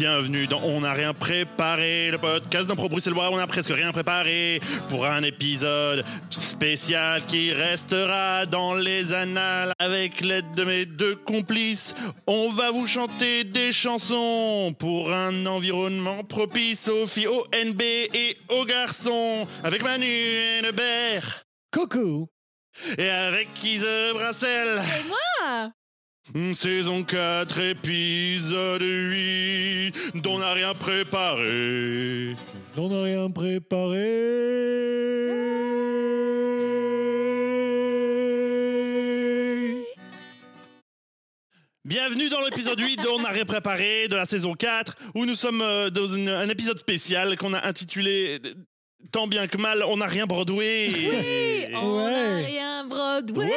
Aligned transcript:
Bienvenue 0.00 0.46
dans 0.46 0.62
On 0.62 0.80
n'a 0.80 0.94
rien 0.94 1.12
préparé, 1.12 2.10
le 2.10 2.16
podcast 2.16 2.66
d'impro 2.66 2.88
bruxellois. 2.88 3.28
On 3.30 3.36
n'a 3.36 3.46
presque 3.46 3.70
rien 3.70 3.92
préparé 3.92 4.58
pour 4.88 5.04
un 5.04 5.22
épisode 5.22 6.06
spécial 6.30 7.20
qui 7.26 7.52
restera 7.52 8.46
dans 8.46 8.74
les 8.74 9.12
annales. 9.12 9.72
Avec 9.78 10.22
l'aide 10.22 10.52
de 10.56 10.64
mes 10.64 10.86
deux 10.86 11.16
complices, 11.16 11.94
on 12.26 12.48
va 12.48 12.70
vous 12.70 12.86
chanter 12.86 13.44
des 13.44 13.72
chansons 13.72 14.74
pour 14.78 15.12
un 15.12 15.44
environnement 15.44 16.24
propice 16.24 16.88
aux 16.88 17.06
filles, 17.06 17.26
aux 17.26 17.44
NB 17.52 17.82
et 17.82 18.38
aux 18.48 18.64
garçons. 18.64 19.46
Avec 19.64 19.82
Manu 19.82 20.06
et 20.06 20.62
Lebert. 20.62 21.44
Coucou 21.70 22.26
Et 22.96 23.10
avec 23.10 23.48
Ise 23.62 23.84
Brassel. 24.14 24.80
Et 24.98 25.08
moi? 25.08 25.72
Saison 26.34 27.02
4, 27.02 27.58
épisode 27.58 28.82
8, 28.82 29.92
dont 30.22 30.34
on 30.34 30.38
n'a 30.38 30.52
rien 30.52 30.74
préparé. 30.74 32.36
On 32.76 32.88
n'a 32.88 33.02
rien 33.02 33.30
préparé 33.30 34.00
Bienvenue 41.84 42.28
dans 42.28 42.40
l'épisode 42.42 42.78
8 42.78 42.96
dont 43.02 43.14
on 43.16 43.20
n'a 43.22 43.30
rien 43.30 43.44
préparé 43.44 44.06
de 44.08 44.14
la 44.16 44.26
saison 44.26 44.54
4, 44.54 44.94
où 45.14 45.24
nous 45.24 45.34
sommes 45.34 45.62
euh, 45.62 45.88
dans 45.90 46.06
une- 46.06 46.28
un 46.28 46.48
épisode 46.48 46.78
spécial 46.78 47.36
qu'on 47.36 47.54
a 47.54 47.66
intitulé 47.66 48.38
Tant 49.12 49.26
bien 49.26 49.46
que 49.46 49.56
mal, 49.56 49.82
on 49.88 49.96
n'a 49.96 50.06
rien 50.06 50.26
Broadway. 50.26 50.90
Oui, 50.94 51.74
on 51.74 52.04
Ouais. 52.04 52.12
n'a 52.12 52.36
rien 52.46 52.84
Broadway. 52.84 53.48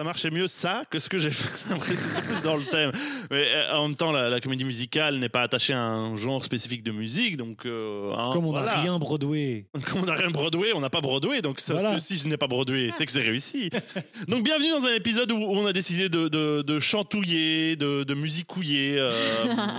Ça 0.00 0.04
marchait 0.04 0.30
mieux 0.30 0.48
ça 0.48 0.84
que 0.88 0.98
ce 0.98 1.10
que 1.10 1.18
j'ai 1.18 1.30
fait. 1.30 1.46
Après, 1.74 1.94
c'était 1.94 2.22
plus 2.26 2.40
dans 2.42 2.56
le 2.56 2.64
thème. 2.64 2.90
Mais 3.30 3.44
euh, 3.54 3.74
en 3.74 3.86
même 3.88 3.96
temps, 3.98 4.12
la, 4.12 4.30
la 4.30 4.40
comédie 4.40 4.64
musicale 4.64 5.18
n'est 5.18 5.28
pas 5.28 5.42
attachée 5.42 5.74
à 5.74 5.82
un 5.82 6.16
genre 6.16 6.42
spécifique 6.42 6.82
de 6.82 6.90
musique, 6.90 7.36
donc. 7.36 7.66
euh, 7.66 8.10
hein, 8.16 8.30
Comme 8.32 8.46
on 8.46 8.52
n'a 8.54 8.60
voilà. 8.62 8.80
rien 8.80 8.98
Broadway. 8.98 9.66
Comme 9.90 10.00
on 10.00 10.06
n'a 10.06 10.14
rien 10.14 10.30
Broadway, 10.30 10.68
on 10.74 10.80
n'a 10.80 10.88
pas 10.88 11.02
Broadway, 11.02 11.42
donc 11.42 11.60
ça, 11.60 11.74
Voilà. 11.74 11.96
que 11.96 12.00
si 12.00 12.16
je 12.16 12.26
n'ai 12.28 12.38
pas 12.38 12.46
Broadway, 12.46 12.88
c'est 12.94 13.04
que 13.04 13.12
c'est 13.12 13.20
réussi. 13.20 13.68
donc 14.26 14.42
bienvenue 14.42 14.70
dans 14.70 14.86
un 14.86 14.94
épisode 14.94 15.30
où 15.32 15.36
on 15.36 15.66
a 15.66 15.74
décidé 15.74 16.08
de, 16.08 16.28
de, 16.28 16.62
de 16.62 16.80
chantouiller, 16.80 17.76
de, 17.76 18.02
de 18.02 18.14
musicouiller 18.14 18.96
euh, 18.98 19.12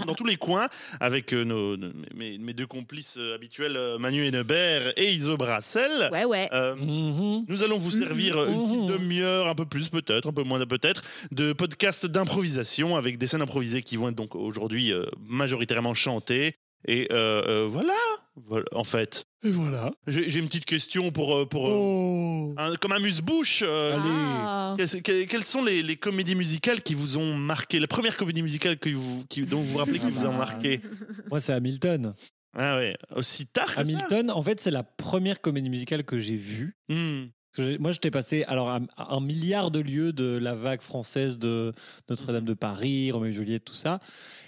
dans 0.05 0.13
tous 0.13 0.25
les 0.27 0.37
coins 0.37 0.67
avec 0.99 1.33
nos, 1.33 1.77
nos- 1.77 1.93
mes, 2.15 2.37
mes 2.37 2.53
deux 2.53 2.67
complices 2.67 3.17
habituels, 3.33 3.75
Manu 3.97 4.23
Hennebert 4.27 4.93
et 4.97 5.13
Iso 5.13 5.35
Brassel. 5.35 6.09
Ouais, 6.11 6.25
ouais. 6.25 6.47
Euh, 6.53 6.75
Mhm. 6.75 7.45
nous 7.47 7.63
allons 7.63 7.79
vous 7.79 7.89
servir 7.89 8.37
une 8.45 8.51
Mhm. 8.51 8.65
petite 8.67 8.99
demi-heure, 8.99 9.47
un 9.47 9.55
peu 9.55 9.65
plus 9.65 9.89
peut-être, 9.89 10.10
un 10.11 10.33
peu 10.33 10.43
moins 10.43 10.63
peut-être, 10.65 11.03
de 11.31 11.53
podcast 11.53 12.05
d'improvisation 12.05 12.95
avec 12.95 13.17
des 13.17 13.27
scènes 13.27 13.41
improvisées 13.41 13.81
qui 13.83 13.97
vont 13.97 14.09
être 14.09 14.15
donc 14.15 14.35
aujourd'hui 14.35 14.91
euh, 14.91 15.05
majoritairement 15.19 15.93
chantées. 15.93 16.55
Et 16.87 17.07
euh, 17.11 17.43
euh, 17.47 17.67
voilà, 17.69 17.93
voilà, 18.35 18.65
en 18.71 18.83
fait. 18.83 19.25
Et 19.43 19.51
voilà. 19.51 19.91
J'ai 20.07 20.31
j'ai 20.31 20.39
une 20.39 20.47
petite 20.47 20.65
question 20.65 21.11
pour, 21.11 21.47
pour 21.47 21.65
Oh 21.65 22.55
un- 22.57 22.75
comme 22.77 22.91
amuse-bouche. 22.91 23.61
euh, 23.63 23.93
Allez. 23.93 24.01
Ah. 24.09 24.75
quelles, 25.03 25.43
sont 25.43 25.63
les, 25.63 25.83
les 25.83 25.95
comédies 25.95 26.33
musicales 26.33 26.81
qui 26.81 26.95
vous 26.95 27.19
ont 27.19 27.35
marqué? 27.35 27.79
La 27.79 27.85
première 27.87 28.17
comédie 28.17 28.41
musicale 28.41 28.79
que 28.79 28.89
vous, 28.89 29.23
qui- 29.29 29.43
dont 29.43 29.59
vous 29.59 29.65
vous 29.73 29.77
rappelez 29.77 29.99
qui 29.99 30.09
vous 30.09 30.25
a 30.25 30.31
marqué? 30.31 30.81
Moi, 31.29 31.39
c'est 31.39 31.53
Hamilton. 31.53 32.13
Ah 32.57 32.77
ouais, 32.77 32.97
aussi 33.15 33.45
tard 33.45 33.67
que 33.67 33.73
ça? 33.73 33.79
Hamilton, 33.81 34.31
en 34.31 34.41
fait, 34.41 34.59
c'est 34.59 34.71
la 34.71 34.83
première 34.83 35.39
comédie 35.39 35.69
musicale 35.69 36.03
que 36.03 36.17
j'ai 36.19 36.35
vue. 36.35 36.75
Hmm. 36.89 37.25
Moi, 37.57 37.91
j'étais 37.91 38.11
passé 38.11 38.43
alors 38.43 38.69
à 38.69 38.79
un 38.97 39.19
milliard 39.19 39.71
de 39.71 39.79
lieux 39.79 40.13
de 40.13 40.37
la 40.37 40.53
vague 40.53 40.81
française 40.81 41.37
de 41.37 41.73
Notre-Dame 42.09 42.45
de 42.45 42.53
Paris, 42.53 43.11
Roméo 43.11 43.29
et 43.29 43.33
Juliette, 43.33 43.65
tout 43.65 43.73
ça. 43.73 43.99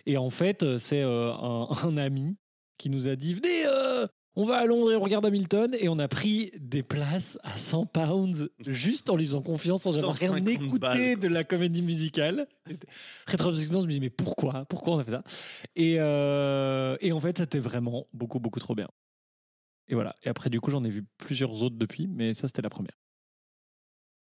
Et 0.06 0.18
en 0.18 0.30
fait, 0.30 0.64
euh, 0.64 0.78
c'est 0.78 1.02
euh, 1.02 1.34
un, 1.34 1.68
un 1.84 1.98
ami 1.98 2.38
qui 2.78 2.90
nous 2.90 3.08
a 3.08 3.16
dit 3.16 3.34
Venez, 3.34 3.66
euh, 3.68 4.08
on 4.36 4.46
va 4.46 4.58
à 4.58 4.66
Londres 4.66 4.92
et 4.92 4.96
on 4.96 5.02
regarde 5.02 5.26
Hamilton. 5.26 5.76
Et 5.80 5.90
on 5.90 6.00
a 6.00 6.08
pris 6.08 6.52
des 6.60 6.82
places 6.82 7.38
à 7.44 7.58
100 7.58 7.86
pounds 7.86 8.50
juste 8.66 9.10
en 9.10 9.16
lui 9.16 9.26
faisant 9.26 9.42
confiance 9.42 9.84
sans 9.84 9.98
avoir 9.98 10.16
rien 10.16 10.30
150 10.30 10.50
écouté 10.50 10.80
balles. 10.80 11.20
de 11.20 11.28
la 11.28 11.44
comédie 11.44 11.82
musicale. 11.82 12.48
Rétrospectivement, 13.28 13.82
je 13.82 13.86
me 13.86 13.92
dis 13.92 14.00
Mais 14.00 14.10
pourquoi? 14.10 14.66
Pourquoi 14.70 14.96
on 14.96 15.00
a 15.00 15.04
fait 15.04 15.12
ça? 15.12 15.24
Et, 15.76 15.96
euh, 16.00 16.98
et 17.02 17.12
en 17.12 17.20
fait, 17.20 17.38
c'était 17.38 17.60
vraiment 17.60 18.08
beaucoup, 18.14 18.40
beaucoup 18.40 18.60
trop 18.60 18.76
bien. 18.76 18.88
Et 19.88 19.96
voilà. 19.96 20.16
Et 20.24 20.30
après, 20.30 20.50
du 20.50 20.60
coup, 20.62 20.72
j'en 20.72 20.84
ai 20.84 20.90
vu 20.90 21.04
plusieurs 21.18 21.62
autres 21.64 21.76
depuis, 21.78 22.08
mais 22.08 22.34
ça, 22.34 22.48
c'était 22.48 22.62
la 22.62 22.70
première. 22.70 22.94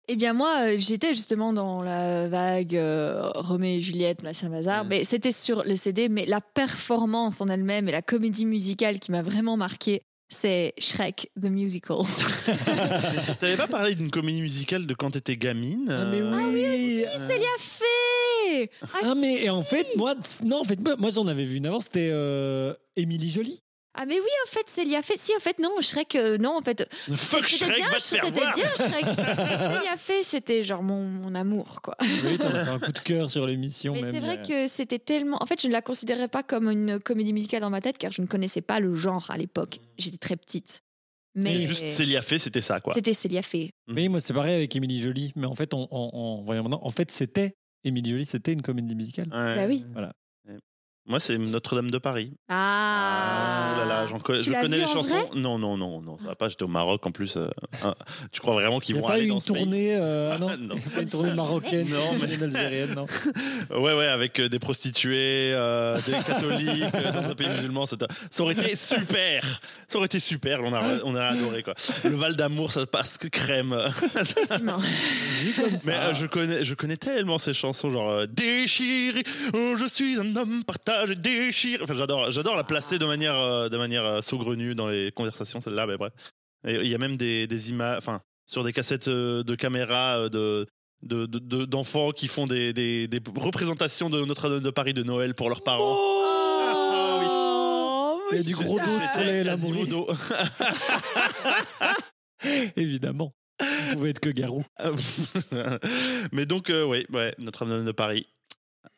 Eh 0.08 0.16
bien, 0.16 0.32
moi, 0.32 0.52
euh, 0.62 0.76
j'étais 0.78 1.14
justement 1.14 1.52
dans 1.52 1.82
la 1.82 2.28
vague 2.28 2.74
euh, 2.74 3.30
Roméo 3.34 3.78
et 3.78 3.80
Juliette, 3.80 4.22
Machin 4.22 4.48
Bazar. 4.48 4.82
Ouais. 4.82 4.88
Mais 4.88 5.04
c'était 5.04 5.30
sur 5.32 5.62
le 5.64 5.76
CD, 5.76 6.08
mais 6.08 6.26
la 6.26 6.40
performance 6.40 7.40
en 7.40 7.46
elle-même 7.46 7.88
et 7.88 7.92
la 7.92 8.02
comédie 8.02 8.46
musicale 8.46 8.98
qui 8.98 9.12
m'a 9.12 9.22
vraiment 9.22 9.56
marqué, 9.56 10.02
c'est 10.28 10.74
Shrek, 10.78 11.30
the 11.40 11.46
musical. 11.46 11.98
T'avais 13.40 13.56
pas 13.56 13.68
parlé 13.68 13.94
d'une 13.94 14.10
comédie 14.10 14.40
musicale 14.42 14.86
de 14.86 14.94
quand 14.94 15.10
t'étais 15.10 15.36
gamine 15.36 15.88
Ah, 15.90 16.04
mais 16.06 16.20
euh, 16.20 16.52
oui, 16.52 17.04
Célia 17.28 17.46
Fay 17.58 18.70
Ah, 18.82 18.86
Ah, 19.02 19.14
mais 19.14 19.44
et 19.44 19.50
en 19.50 19.62
fait, 19.62 19.86
moi, 19.96 20.14
non, 20.44 20.60
en 20.60 20.64
fait, 20.64 20.80
moi, 20.80 20.96
moi, 20.98 21.10
j'en 21.10 21.26
avais 21.26 21.44
vu 21.44 21.56
une 21.56 21.66
avant, 21.66 21.80
c'était 21.80 22.10
euh, 22.12 22.74
Émilie 22.96 23.30
Jolie. 23.30 23.60
Ah, 23.94 24.06
mais 24.06 24.14
oui, 24.14 24.28
en 24.46 24.48
fait, 24.48 24.68
Célia 24.68 25.02
Fay. 25.02 25.18
Si, 25.18 25.32
en 25.36 25.40
fait, 25.40 25.58
non, 25.58 25.80
Shrek, 25.80 26.14
euh, 26.14 26.38
non, 26.38 26.56
en 26.56 26.62
fait. 26.62 26.86
Fuck 26.92 27.48
C'était 27.48 27.64
Shrek, 27.64 27.76
bien, 27.76 27.88
va 27.88 27.96
te 27.96 28.02
faire 28.02 28.24
c'était 28.24 28.40
voir 28.40 28.54
bien 28.54 28.68
Shrek. 28.76 29.04
Mais 29.36 29.74
Célia 29.74 29.96
Fay, 29.98 30.22
c'était 30.22 30.62
genre 30.62 30.82
mon, 30.82 31.02
mon 31.04 31.34
amour, 31.34 31.80
quoi. 31.82 31.96
Oui, 32.24 32.38
t'en 32.38 32.50
as 32.50 32.64
fait 32.64 32.70
un 32.70 32.78
coup 32.78 32.92
de 32.92 32.98
cœur 33.00 33.30
sur 33.30 33.46
l'émission. 33.46 33.92
Mais 33.94 34.02
c'est 34.02 34.20
vrai 34.20 34.38
euh, 34.38 34.66
que 34.66 34.68
c'était 34.68 35.00
tellement. 35.00 35.42
En 35.42 35.46
fait, 35.46 35.60
je 35.60 35.66
ne 35.66 35.72
la 35.72 35.82
considérais 35.82 36.28
pas 36.28 36.42
comme 36.44 36.70
une 36.70 37.00
comédie 37.00 37.32
musicale 37.32 37.62
dans 37.62 37.70
ma 37.70 37.80
tête 37.80 37.98
car 37.98 38.12
je 38.12 38.22
ne 38.22 38.26
connaissais 38.26 38.62
pas 38.62 38.78
le 38.78 38.94
genre 38.94 39.28
à 39.30 39.36
l'époque. 39.36 39.80
J'étais 39.98 40.18
très 40.18 40.36
petite. 40.36 40.82
Mais 41.34 41.64
Juste 41.66 41.88
Célia 41.88 42.22
fait, 42.22 42.38
c'était 42.38 42.60
ça, 42.60 42.80
quoi. 42.80 42.92
c'était 42.94 43.12
Célia 43.12 43.42
Fay. 43.42 43.70
Oui, 43.88 44.08
moi, 44.08 44.20
c'est 44.20 44.34
pareil 44.34 44.54
avec 44.54 44.74
Émilie 44.74 45.00
Jolie, 45.00 45.32
mais 45.36 45.46
en 45.46 45.54
fait, 45.54 45.74
en 45.74 46.42
voyant 46.44 46.62
maintenant, 46.62 46.80
en 46.82 46.90
fait, 46.90 47.10
c'était 47.10 47.54
Émilie 47.84 48.10
Jolie, 48.10 48.26
c'était 48.26 48.52
une 48.52 48.62
comédie 48.62 48.94
musicale. 48.94 49.28
Ouais. 49.32 49.56
Bah 49.56 49.66
oui. 49.66 49.84
Moi, 51.10 51.18
c'est 51.18 51.36
Notre-Dame 51.38 51.90
de 51.90 51.98
Paris. 51.98 52.32
Ah. 52.48 53.72
Oh 53.74 53.78
là 53.80 53.84
là, 53.84 54.06
j'en 54.08 54.20
co- 54.20 54.36
Tu 54.38 54.42
je 54.44 54.52
connais 54.52 54.78
les 54.78 54.86
chansons. 54.86 55.28
non, 55.34 55.58
non, 55.58 55.76
non, 55.76 56.00
non, 56.00 56.16
ça 56.22 56.28
va 56.28 56.34
pas. 56.36 56.48
J'étais 56.48 56.62
au 56.62 56.68
Maroc 56.68 57.04
en 57.04 57.10
plus. 57.10 57.36
euh, 57.36 57.48
hein. 57.84 57.94
tu 58.30 58.40
crois 58.40 58.54
vraiment 58.54 58.78
Il 58.78 58.82
qu'ils 58.82 58.94
vont 58.94 59.02
pas 59.06 59.14
aller 59.14 59.24
eu 59.24 59.28
dans 59.28 59.34
une 59.36 59.40
ce 59.40 59.52
pays? 59.52 59.62
tournée, 59.62 59.96
euh, 59.96 60.38
non, 60.38 60.56
Non. 60.56 60.76
Il 60.76 60.80
y 60.82 60.86
a 60.86 60.90
pas 60.94 61.02
une 61.02 61.10
tournée 61.10 61.34
marocaine, 61.34 61.88
Non, 61.88 62.12
mais- 62.20 62.32
une 62.34 62.42
algérienne, 62.44 62.94
non. 62.94 63.06
Ouais, 63.76 63.94
ouais, 63.94 64.06
avec 64.06 64.38
euh, 64.38 64.48
des 64.48 64.58
prostituées, 64.60 65.52
euh, 65.54 65.98
des 66.06 66.12
catholiques 66.12 66.94
euh, 66.94 67.12
dans 67.12 67.28
un 67.28 67.34
pays 67.34 67.48
musulman. 67.48 67.86
c'est- 67.86 67.96
Ça 68.30 68.42
aurait 68.44 68.54
été 68.54 68.76
super. 68.76 69.60
Ça 69.88 69.98
aurait 69.98 70.06
été 70.06 70.20
super. 70.20 70.60
On 70.62 70.72
a, 70.72 70.82
on 71.04 71.16
a 71.16 71.24
adoré 71.24 71.62
quoi. 71.64 71.74
Le 72.04 72.14
Val 72.14 72.36
d'Amour, 72.36 72.70
ça 72.70 72.86
passe 72.86 73.18
que 73.18 73.26
crème. 73.28 73.76
Non. 74.62 74.76
Vu 75.42 75.52
comme 75.60 75.76
ça. 75.76 75.90
Mais 75.90 75.96
euh, 75.96 76.14
je 76.14 76.26
connais, 76.26 76.64
je 76.64 76.74
connais 76.74 76.96
tellement 76.96 77.38
ces 77.38 77.52
chansons, 77.54 77.90
genre 77.90 78.10
euh, 78.10 78.26
déchiré, 78.26 79.22
oh, 79.54 79.74
je 79.76 79.86
suis 79.86 80.16
un 80.18 80.36
homme 80.36 80.62
partagé, 81.00 81.20
déchiré. 81.20 81.82
Enfin, 81.82 81.94
j'adore, 81.94 82.30
j'adore 82.30 82.56
la 82.56 82.64
placer 82.64 82.98
de 82.98 83.06
manière, 83.06 83.36
euh, 83.38 83.68
de 83.68 83.76
manière 83.76 84.04
euh, 84.04 84.20
saugrenue 84.22 84.74
dans 84.74 84.88
les 84.88 85.10
conversations, 85.12 85.60
celle-là. 85.60 85.86
Mais 85.86 85.96
bref, 85.96 86.12
Et 86.66 86.74
il 86.76 86.88
y 86.88 86.94
a 86.94 86.98
même 86.98 87.16
des, 87.16 87.46
des 87.46 87.70
images, 87.70 87.98
enfin, 87.98 88.20
sur 88.46 88.64
des 88.64 88.72
cassettes 88.72 89.08
euh, 89.08 89.42
de 89.42 89.54
caméra 89.54 90.28
de 90.28 90.66
de- 91.02 91.24
de- 91.24 91.38
de- 91.38 91.64
d'enfants 91.64 92.10
qui 92.10 92.28
font 92.28 92.46
des, 92.46 92.74
des, 92.74 93.08
des 93.08 93.20
représentations 93.36 94.10
de 94.10 94.22
Notre-Dame 94.22 94.60
de 94.60 94.68
Paris 94.68 94.92
de 94.92 95.02
Noël 95.02 95.34
pour 95.34 95.48
leurs 95.48 95.62
parents. 95.62 95.96
Oh, 95.98 98.20
Il 98.32 98.36
y 98.36 98.40
a 98.40 98.42
du 98.42 98.52
gros 98.54 98.78
dos 98.78 98.98
sur 99.14 99.24
les 99.24 99.42
la 99.42 99.52
Quasimodo. 99.56 100.06
Évidemment. 102.76 103.32
Vous 103.60 103.94
pouvez 103.94 104.10
être 104.10 104.20
que 104.20 104.30
Garou. 104.30 104.64
Mais 106.32 106.46
donc, 106.46 106.70
euh, 106.70 106.84
oui, 106.84 107.04
ouais, 107.12 107.34
Notre-Dame 107.38 107.84
de 107.84 107.92
Paris. 107.92 108.26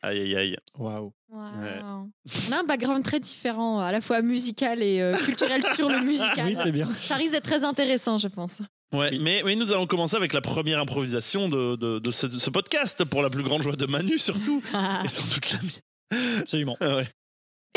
Aïe, 0.01 0.19
aïe, 0.19 0.35
aïe. 0.35 0.57
Waouh. 0.77 1.11
Wow. 1.51 2.09
On 2.49 2.51
a 2.53 2.59
un 2.59 2.63
background 2.63 3.03
très 3.03 3.19
différent, 3.19 3.79
à 3.79 3.91
la 3.91 4.01
fois 4.01 4.21
musical 4.21 4.81
et 4.81 5.01
euh, 5.01 5.15
culturel 5.15 5.61
sur 5.75 5.89
le 5.89 5.99
musical. 6.01 6.45
Oui, 6.47 6.55
c'est 6.61 6.71
bien. 6.71 6.87
Ça 7.01 7.15
risque 7.15 7.31
d'être 7.31 7.43
très 7.43 7.63
intéressant, 7.63 8.17
je 8.17 8.27
pense. 8.27 8.59
Ouais, 8.93 9.09
Oui. 9.11 9.19
mais, 9.21 9.41
mais 9.43 9.55
nous 9.55 9.71
allons 9.71 9.87
commencer 9.87 10.15
avec 10.15 10.33
la 10.33 10.41
première 10.41 10.79
improvisation 10.79 11.49
de, 11.49 11.75
de, 11.75 11.99
de 11.99 12.11
ce, 12.11 12.27
de 12.27 12.37
ce 12.39 12.49
podcast, 12.49 13.03
pour 13.05 13.21
la 13.23 13.29
plus 13.29 13.43
grande 13.43 13.61
joie 13.63 13.75
de 13.75 13.85
Manu 13.85 14.17
surtout, 14.19 14.61
et 15.05 15.09
sans 15.09 15.23
doute 15.33 15.51
la 15.51 15.59
mienne. 15.61 16.39
Absolument. 16.41 16.77
Ah 16.79 16.95
ouais. 16.97 17.07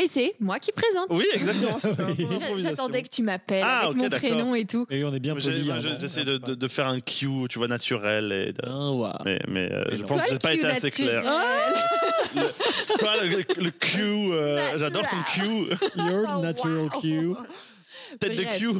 Et 0.03 0.09
c'est 0.09 0.35
moi 0.41 0.59
qui 0.59 0.73
présente. 0.73 1.07
Oui, 1.11 1.25
exactement. 1.33 1.77
Oui. 2.19 2.61
J'attendais 2.61 3.03
que 3.03 3.09
tu 3.09 3.23
m'appelles 3.23 3.63
Ah, 3.65 3.85
avec 3.87 3.91
ok, 3.93 3.97
mon 3.97 4.09
prénom 4.11 4.55
et 4.55 4.65
tout. 4.67 4.87
Et 4.91 5.03
on 5.05 5.15
est 5.15 5.21
bien 5.21 5.35
J'ai- 5.39 5.53
poli. 5.53 5.65
moi, 5.65 5.77
hein, 5.77 5.97
J'essaie 5.99 6.25
de, 6.25 6.33
va 6.33 6.39
de, 6.39 6.55
de 6.55 6.69
faire 6.69 6.87
un 6.89 7.01
cue, 7.01 7.29
tu 7.49 7.59
vois, 7.59 7.67
naturel. 7.69 8.31
Et 8.31 8.53
de- 8.53 8.61
pas- 8.61 9.13
Ah. 9.15 9.23
Mais, 9.25 9.39
mais 9.49 9.73
euh, 9.73 9.85
je 9.91 10.03
pense 10.03 10.23
que 10.25 10.33
j'ai 10.33 10.39
pas 10.39 10.53
le 10.53 10.59
été 10.59 10.67
assez 10.67 10.91
clair. 10.91 11.23
naturel. 11.25 12.53
Quoi, 12.99 13.23
le, 13.23 13.29
le- 13.29 13.45
le 13.65 13.71
cue, 13.71 14.03
euh, 14.33 14.57
Naturel. 14.57 14.79
j'adore 14.81 15.07
ton 15.09 15.23
cue. 15.33 15.77
Your 15.97 16.27
Oh, 16.37 16.43
natural 16.43 16.77
wow. 16.95 17.01
cue. 17.01 17.33
Tête 18.21 18.37
de 18.37 18.43
cue. 18.59 18.79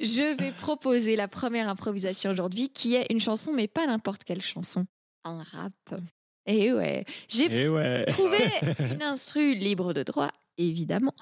Je 0.00 0.36
vais 0.36 0.52
proposer 0.52 1.14
la 1.16 1.28
première 1.28 1.68
improvisation 1.68 2.30
aujourd'hui 2.32 2.68
qui 2.70 2.96
est 2.96 3.06
une 3.10 3.20
chanson, 3.20 3.52
mais 3.52 3.68
pas 3.68 3.86
n'importe 3.86 4.24
quelle 4.24 4.42
chanson. 4.42 4.86
Un 5.24 5.38
rap. 5.52 6.00
Et 6.46 6.72
ouais, 6.72 7.04
j'ai 7.28 7.68
ouais. 7.68 8.04
trouvé 8.08 8.38
une 8.92 9.02
instru 9.02 9.54
libre 9.54 9.92
de 9.94 10.02
droit, 10.02 10.30
évidemment, 10.58 11.14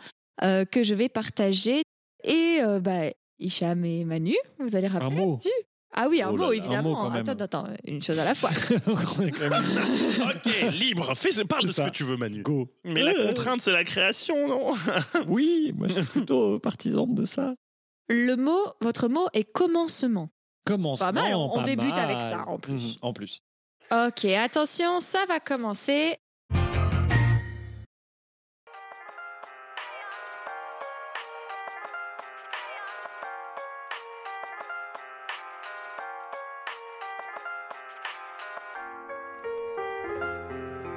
euh, 0.42 0.64
que 0.64 0.82
je 0.82 0.94
vais 0.94 1.08
partager. 1.08 1.82
Et 2.24 2.58
euh, 2.62 2.80
bah, 2.80 3.10
Hicham 3.38 3.84
et 3.84 4.04
Manu, 4.04 4.34
vous 4.58 4.74
allez 4.76 4.88
rappeler 4.88 5.14
mot. 5.16 5.30
là-dessus? 5.32 5.48
Ah 5.94 6.06
oui, 6.08 6.22
un 6.22 6.30
Oh 6.30 6.36
là 6.36 6.44
mot, 6.46 6.48
un 6.50 6.52
évidemment. 6.54 7.04
mot 7.04 7.10
même. 7.10 7.28
attends, 7.28 7.44
attends, 7.44 7.64
une 7.86 8.02
chose 8.02 8.18
à 8.18 8.24
la 8.24 8.34
fois. 8.34 8.50
Ok, 8.86 10.72
libre. 10.72 11.14
Fais, 11.14 11.44
parle 11.44 11.66
de 11.66 11.72
ce 11.72 11.82
que 11.82 11.90
tu 11.90 12.04
veux, 12.04 12.16
Manu. 12.16 12.42
go. 12.42 12.68
Mais 12.84 13.02
la 13.02 13.12
Euh, 13.12 13.26
contrainte, 13.28 13.60
c'est 13.60 13.72
la 13.72 13.84
création, 13.84 14.48
non? 14.48 14.74
Oui, 15.28 15.72
moi 15.76 15.88
je 15.88 15.94
suis 16.00 16.04
plutôt 16.08 16.58
partisan 16.58 17.06
de 17.06 17.24
ça. 17.24 17.54
Le 18.08 18.36
mot, 18.36 18.58
votre 18.80 19.08
mot 19.08 19.26
est 19.34 19.44
commencement. 19.44 20.30
Commencement, 20.64 21.06
Pas 21.06 21.12
mal, 21.12 21.34
on- 21.34 21.50
pas 21.56 21.62
débute 21.62 21.96
avec 21.98 22.20
ça, 22.20 22.44
en 22.48 22.58
plus. 22.58 22.72
Mhm, 22.94 22.94
en 23.02 23.12
plus. 23.12 23.40
Ok, 23.90 24.24
attention, 24.24 25.00
ça 25.00 25.18
va 25.28 25.40
commencer. 25.40 26.16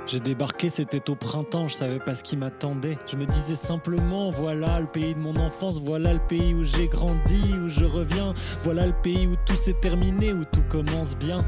J'ai 0.08 0.20
débarqué, 0.20 0.70
c'était 0.70 1.10
au 1.10 1.16
printemps, 1.16 1.66
je 1.66 1.74
savais 1.74 2.00
pas 2.00 2.14
ce 2.14 2.24
qui 2.24 2.38
m'attendait. 2.38 2.98
Je 3.08 3.18
me 3.18 3.26
disais 3.26 3.56
simplement, 3.56 4.30
voilà 4.30 4.80
le 4.80 4.86
pays 4.86 5.16
de 5.16 5.20
mon 5.20 5.36
enfance, 5.36 5.82
voilà 5.82 6.14
le 6.14 6.20
pays 6.20 6.54
où 6.54 6.64
j'ai 6.64 6.88
grandi, 6.88 7.42
où 7.62 7.68
je 7.68 7.86
reviens, 7.86 8.34
voilà 8.64 8.86
le 8.86 8.94
pays 8.94 9.26
où 9.26 9.36
tout 9.48 9.56
s'est 9.56 9.74
terminé, 9.82 10.32
où 10.32 10.46
tout 10.46 10.64
commence 10.70 11.16
bien. 11.18 11.44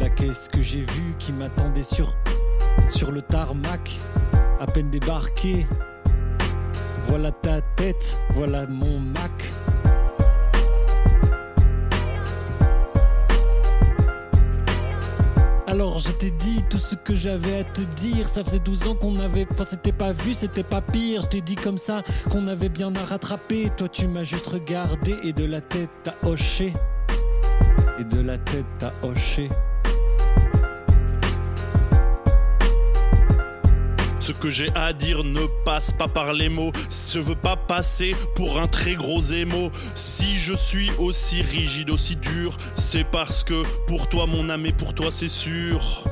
Là, 0.00 0.08
qu'est-ce 0.08 0.48
que 0.48 0.62
j'ai 0.62 0.80
vu 0.80 1.14
qui 1.18 1.30
m'attendait 1.30 1.82
sur, 1.82 2.16
sur 2.88 3.12
le 3.12 3.20
tarmac, 3.20 3.98
à 4.58 4.64
peine 4.64 4.88
débarqué. 4.88 5.66
Voilà 7.04 7.30
ta 7.30 7.60
tête, 7.60 8.18
voilà 8.30 8.66
mon 8.66 8.98
Mac. 8.98 9.52
Alors 15.66 15.98
je 15.98 16.12
t'ai 16.12 16.30
dit 16.30 16.64
tout 16.70 16.78
ce 16.78 16.94
que 16.94 17.14
j'avais 17.14 17.58
à 17.58 17.64
te 17.64 17.82
dire. 17.82 18.26
Ça 18.26 18.42
faisait 18.42 18.58
12 18.58 18.88
ans 18.88 18.94
qu'on 18.94 19.16
avait. 19.20 19.46
Enfin, 19.52 19.64
c'était 19.64 19.92
pas 19.92 20.12
vu, 20.12 20.32
c'était 20.32 20.62
pas 20.62 20.80
pire. 20.80 21.20
Je 21.20 21.26
t'ai 21.26 21.40
dit 21.42 21.56
comme 21.56 21.78
ça 21.78 22.02
qu'on 22.30 22.48
avait 22.48 22.70
bien 22.70 22.94
à 22.96 23.04
rattraper. 23.04 23.70
Toi, 23.76 23.90
tu 23.90 24.08
m'as 24.08 24.24
juste 24.24 24.46
regardé 24.46 25.14
et 25.24 25.34
de 25.34 25.44
la 25.44 25.60
tête 25.60 25.90
t'as 26.04 26.14
hoché. 26.26 26.72
Et 27.98 28.04
de 28.04 28.20
la 28.20 28.38
tête 28.38 28.64
t'as 28.78 28.92
hoché. 29.02 29.50
Ce 34.20 34.32
que 34.32 34.50
j'ai 34.50 34.70
à 34.74 34.92
dire 34.92 35.24
ne 35.24 35.46
passe 35.64 35.92
pas 35.92 36.08
par 36.08 36.32
les 36.32 36.48
mots. 36.48 36.72
Je 37.12 37.18
veux 37.18 37.34
pas 37.34 37.56
passer 37.56 38.14
pour 38.34 38.60
un 38.60 38.66
très 38.66 38.94
gros 38.94 39.22
émo. 39.22 39.70
Si 39.96 40.38
je 40.38 40.54
suis 40.54 40.90
aussi 40.98 41.42
rigide, 41.42 41.90
aussi 41.90 42.16
dur, 42.16 42.56
c'est 42.76 43.04
parce 43.04 43.42
que 43.42 43.64
pour 43.86 44.08
toi, 44.08 44.26
mon 44.26 44.50
âme 44.50 44.66
et 44.66 44.72
pour 44.72 44.94
toi, 44.94 45.10
c'est 45.10 45.28
sûr. 45.28 46.04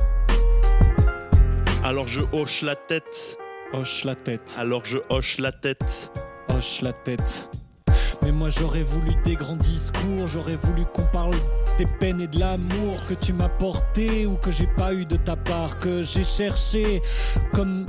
Alors 1.83 2.07
je 2.07 2.21
hoche 2.33 2.61
la 2.63 2.75
tête. 2.75 3.37
Hoche 3.73 4.03
la 4.03 4.15
tête. 4.15 4.55
Alors 4.59 4.85
je 4.85 4.97
hoche 5.09 5.37
la 5.37 5.51
tête. 5.51 6.11
hoche 6.49 6.81
la 6.81 6.93
tête. 6.93 7.49
Mais 8.29 8.35
moi 8.35 8.49
j'aurais 8.51 8.83
voulu 8.83 9.15
des 9.23 9.33
grands 9.33 9.55
discours, 9.55 10.27
j'aurais 10.27 10.55
voulu 10.55 10.85
qu'on 10.93 11.05
parle 11.05 11.33
des 11.79 11.87
peines 11.87 12.21
et 12.21 12.27
de 12.27 12.37
l'amour 12.37 13.03
que 13.07 13.15
tu 13.15 13.33
m'as 13.33 13.49
porté 13.49 14.27
ou 14.27 14.35
que 14.35 14.51
j'ai 14.51 14.67
pas 14.67 14.93
eu 14.93 15.07
de 15.07 15.15
ta 15.15 15.35
part, 15.35 15.79
que 15.79 16.03
j'ai 16.03 16.23
cherché. 16.23 17.01
Comme 17.53 17.87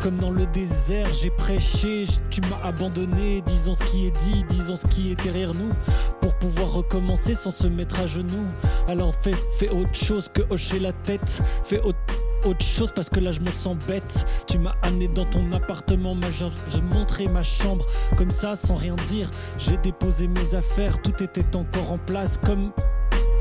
comme 0.00 0.18
dans 0.18 0.30
le 0.30 0.46
désert, 0.46 1.10
j'ai 1.12 1.30
prêché, 1.30 2.04
tu 2.30 2.42
m'as 2.42 2.62
abandonné, 2.62 3.42
disons 3.46 3.72
ce 3.72 3.82
qui 3.84 4.06
est 4.06 4.10
dit, 4.10 4.44
disons 4.50 4.76
ce 4.76 4.86
qui 4.86 5.10
est 5.10 5.16
derrière 5.24 5.54
nous, 5.54 5.72
pour 6.20 6.34
pouvoir 6.34 6.70
recommencer 6.72 7.34
sans 7.34 7.50
se 7.50 7.66
mettre 7.66 7.98
à 7.98 8.06
genoux. 8.06 8.46
Alors 8.86 9.14
fais, 9.20 9.34
fais 9.58 9.70
autre 9.70 9.94
chose 9.94 10.28
que 10.28 10.42
hocher 10.50 10.78
la 10.78 10.92
tête, 10.92 11.42
fais 11.64 11.80
autre, 11.80 11.98
autre 12.44 12.64
chose 12.64 12.92
parce 12.94 13.10
que 13.10 13.20
là 13.20 13.30
je 13.32 13.40
me 13.40 13.50
sens 13.50 13.76
bête. 13.86 14.26
Tu 14.46 14.58
m'as 14.58 14.74
amené 14.82 15.08
dans 15.08 15.24
ton 15.24 15.52
appartement, 15.52 16.14
ma 16.14 16.30
je, 16.30 16.44
je 16.72 16.78
montrais 16.78 17.26
ma 17.26 17.42
chambre, 17.42 17.86
comme 18.16 18.30
ça 18.30 18.56
sans 18.56 18.74
rien 18.76 18.96
dire. 19.08 19.30
J'ai 19.58 19.76
déposé 19.78 20.28
mes 20.28 20.54
affaires, 20.54 21.00
tout 21.02 21.22
était 21.22 21.56
encore 21.56 21.92
en 21.92 21.98
place, 21.98 22.38
comme, 22.38 22.72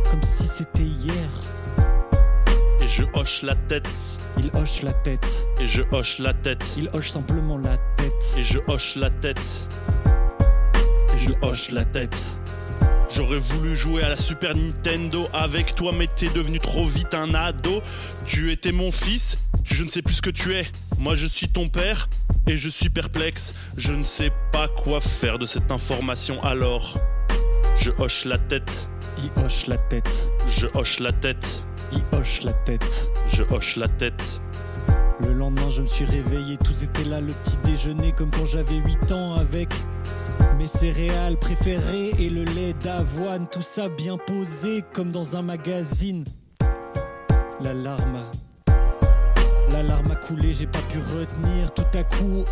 comme 0.10 0.24
si 0.24 0.44
c'était 0.44 0.84
hier. 0.84 1.30
Et 2.82 2.88
je 2.88 3.04
hoche 3.14 3.44
la 3.44 3.56
tête. 3.56 3.90
Il 4.38 4.50
hoche 4.56 4.82
la 4.82 4.94
tête, 4.94 5.48
Et 5.60 5.68
je 5.68 5.84
hoche 5.92 6.20
la 6.20 6.34
tête. 6.34 6.74
il 6.78 6.90
hoche 6.94 7.10
simplement 7.10 7.58
la 7.58 7.78
tête. 7.98 8.36
Et 8.38 8.44
je 8.44 8.60
hoche 8.68 8.96
la 8.96 9.10
tête. 9.10 9.68
Et 11.16 11.18
je 11.20 11.32
hoche 11.42 11.72
la 11.72 11.86
tête. 11.86 12.36
J'aurais 13.16 13.38
voulu 13.38 13.76
jouer 13.76 14.02
à 14.02 14.10
la 14.10 14.18
Super 14.18 14.56
Nintendo 14.56 15.28
avec 15.34 15.76
toi, 15.76 15.92
mais 15.96 16.08
t'es 16.08 16.30
devenu 16.30 16.58
trop 16.58 16.84
vite 16.84 17.14
un 17.14 17.36
ado. 17.36 17.82
Tu 18.26 18.52
étais 18.52 18.72
mon 18.72 18.92
fils, 18.92 19.38
je 19.64 19.84
ne 19.84 19.90
sais 19.90 20.02
plus 20.02 20.16
ce 20.16 20.22
que 20.24 20.32
tu 20.32 20.56
es. 20.56 20.66
Moi, 20.98 21.16
je 21.16 21.28
suis 21.28 21.48
ton 21.48 21.68
père 21.68 22.10
et 22.48 22.58
je 22.58 22.70
suis 22.70 22.90
perplexe. 22.90 23.54
Je 23.78 23.94
ne 23.94 24.04
sais 24.04 24.32
pas 24.52 24.68
quoi 24.68 25.00
faire 25.00 25.38
de 25.38 25.46
cette 25.46 25.72
information 25.72 26.44
alors. 26.44 26.98
Je 27.78 27.92
hoche 28.00 28.26
la 28.26 28.40
tête, 28.40 28.88
Il 29.20 29.44
hoche 29.44 29.68
la 29.68 29.78
tête, 29.78 30.30
je 30.48 30.66
hoche 30.74 31.00
la 31.00 31.12
tête, 31.12 31.64
il 31.92 32.02
hoche 32.18 32.42
la 32.42 32.54
tête. 32.54 33.12
je 33.28 33.44
hoche 33.52 33.76
la 33.76 33.90
tête. 33.90 34.42
Le 35.20 35.34
lendemain, 35.34 35.70
je 35.70 35.84
me 35.84 35.88
suis 35.88 36.06
réveillé, 36.06 36.58
tout 36.58 36.84
était 36.84 37.08
là, 37.08 37.22
le 37.22 37.34
petit 37.34 37.58
déjeuner, 37.64 38.12
comme 38.12 38.32
quand 38.32 38.46
j'avais 38.48 38.76
8 38.76 39.12
ans, 39.12 39.36
avec 39.36 39.70
mes 40.58 40.68
céréales 40.68 41.38
préférées 41.38 42.12
et 42.20 42.30
le 42.30 42.44
lait 42.44 42.74
d'avoine, 42.74 43.48
tout 43.52 43.62
ça 43.62 43.90
bien 43.90 44.18
posé, 44.18 44.84
comme 44.94 45.12
dans 45.12 45.36
un 45.36 45.42
magazine. 45.42 46.24
La 47.62 47.74
larme, 47.74 48.18
a- 48.18 50.16
coulé, 50.28 50.54
j'ai 50.54 50.68
pas 50.68 50.80
pu 50.90 51.00
retenir. 51.00 51.74
Tout 51.74 51.98
à 51.98 52.04
coup, 52.04 52.46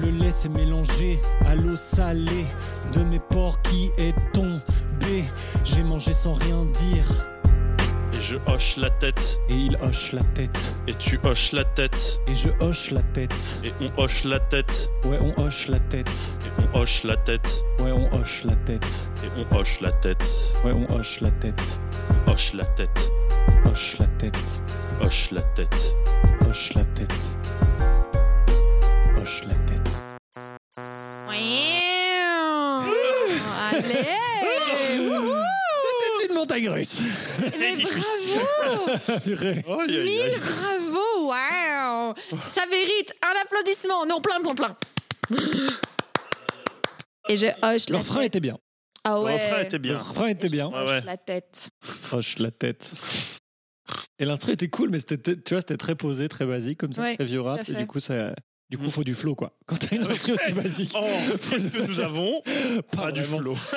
le 0.00 0.10
lait 0.10 0.30
s'est 0.30 0.48
mélangé 0.48 1.20
à 1.44 1.54
l'eau 1.54 1.76
salée 1.76 2.46
de 2.94 3.02
mes 3.04 3.18
porcs 3.18 3.60
qui 3.62 3.90
est 3.98 4.14
tombé. 4.32 5.24
J'ai 5.64 5.82
mangé 5.82 6.12
sans 6.14 6.32
rien 6.32 6.64
dire, 6.64 7.04
je 8.26 8.36
hoche 8.46 8.76
la 8.78 8.88
tête, 8.90 9.38
et 9.50 9.54
il 9.54 9.76
hoche 9.82 10.12
la 10.12 10.22
tête, 10.34 10.74
et 10.88 10.94
tu 10.94 11.18
hoches 11.24 11.52
la 11.52 11.64
tête, 11.64 12.18
et 12.26 12.34
je 12.34 12.48
hoche 12.60 12.90
la 12.90 13.02
tête. 13.12 13.60
et 13.64 13.72
on 13.80 14.02
hoche 14.02 14.24
la 14.24 14.40
tête, 14.40 14.88
Ouais, 15.04 15.18
on 15.20 15.42
hoche 15.42 15.68
la 15.68 15.78
tête. 15.78 16.08
et 16.46 16.48
on 16.74 16.78
hoche 16.80 17.04
la 17.04 17.16
tête, 17.16 17.46
Ouais, 17.80 17.92
on 17.92 18.12
hoche 18.14 18.44
la 18.44 18.56
tête. 18.56 19.10
et 19.22 19.28
on 19.36 19.56
hoche 19.56 19.80
la 19.80 19.90
tête, 19.92 20.24
Ouais, 20.64 20.72
on 20.72 20.94
hoche 20.94 21.20
la 21.20 21.30
tête. 21.32 21.78
hoche 22.26 22.54
la 22.54 22.64
tête, 22.64 23.10
Hoche 23.66 23.98
la 23.98 24.06
tête. 24.06 24.62
hoche 25.02 25.30
la 25.32 25.42
tête. 25.42 25.94
Hoche 26.48 26.72
la 26.74 26.84
tête. 26.84 27.36
Hoche 29.20 29.44
la 29.46 29.54
tête. 29.54 29.63
C'était 36.54 36.62
une 36.62 36.68
montagne 36.68 36.68
russe. 36.68 37.00
Mais 37.58 37.76
bravo 37.76 39.20
Purée. 39.24 39.64
Oh, 39.68 39.80
aïe, 39.80 39.96
aïe, 39.98 40.04
Mille 40.04 40.20
aïe. 40.22 40.38
bravo 40.40 41.26
Waouh 41.28 42.14
Ça 42.48 42.66
mérite 42.66 43.14
un 43.22 43.40
applaudissement 43.42 44.06
Non, 44.06 44.20
plein, 44.20 44.40
plein, 44.40 44.54
plein 44.54 44.76
Et 47.28 47.36
je 47.36 47.46
hoche 47.62 47.88
Le 47.88 47.92
la 47.94 47.98
refrain 47.98 48.16
tête. 48.20 48.26
était 48.26 48.40
bien. 48.40 48.58
Ah 49.04 49.14
Le 49.16 49.20
ouais 49.24 49.34
refrain 49.34 49.60
était 49.62 49.72
Le 49.72 49.78
bien. 49.78 49.98
refrain 49.98 50.26
était 50.28 50.48
bien. 50.48 50.70
Je 50.74 50.84
Ouais, 50.86 51.00
la 51.02 51.16
tête. 51.16 51.68
Hoche 52.12 52.38
la 52.38 52.50
tête. 52.50 52.94
Et 54.18 54.24
l'instru 54.24 54.52
était 54.52 54.68
cool, 54.68 54.90
mais 54.90 54.98
c'était, 55.00 55.36
tu 55.40 55.54
vois, 55.54 55.60
c'était 55.60 55.76
très 55.76 55.94
posé, 55.94 56.28
très 56.28 56.46
basique, 56.46 56.78
comme 56.78 56.92
ça, 56.92 57.02
Ouais, 57.02 57.14
très 57.16 57.24
vieux 57.24 57.40
rap. 57.40 57.68
Et 57.68 57.72
du 57.74 57.86
coup, 57.86 58.00
ça, 58.00 58.34
du 58.70 58.78
coup, 58.78 58.84
Mm. 58.84 58.90
faut 58.90 59.04
du 59.04 59.14
flow, 59.14 59.34
quoi. 59.34 59.56
Quand 59.66 59.76
t'as 59.76 59.94
une 59.96 60.04
instru 60.04 60.32
aussi 60.32 60.52
basique. 60.52 60.92
Oh, 60.96 61.04
qu'est-ce 61.50 61.68
que 61.68 61.86
nous 61.86 62.00
avons 62.00 62.42
Pas, 62.92 63.12
du 63.12 63.22
flow. 63.22 63.54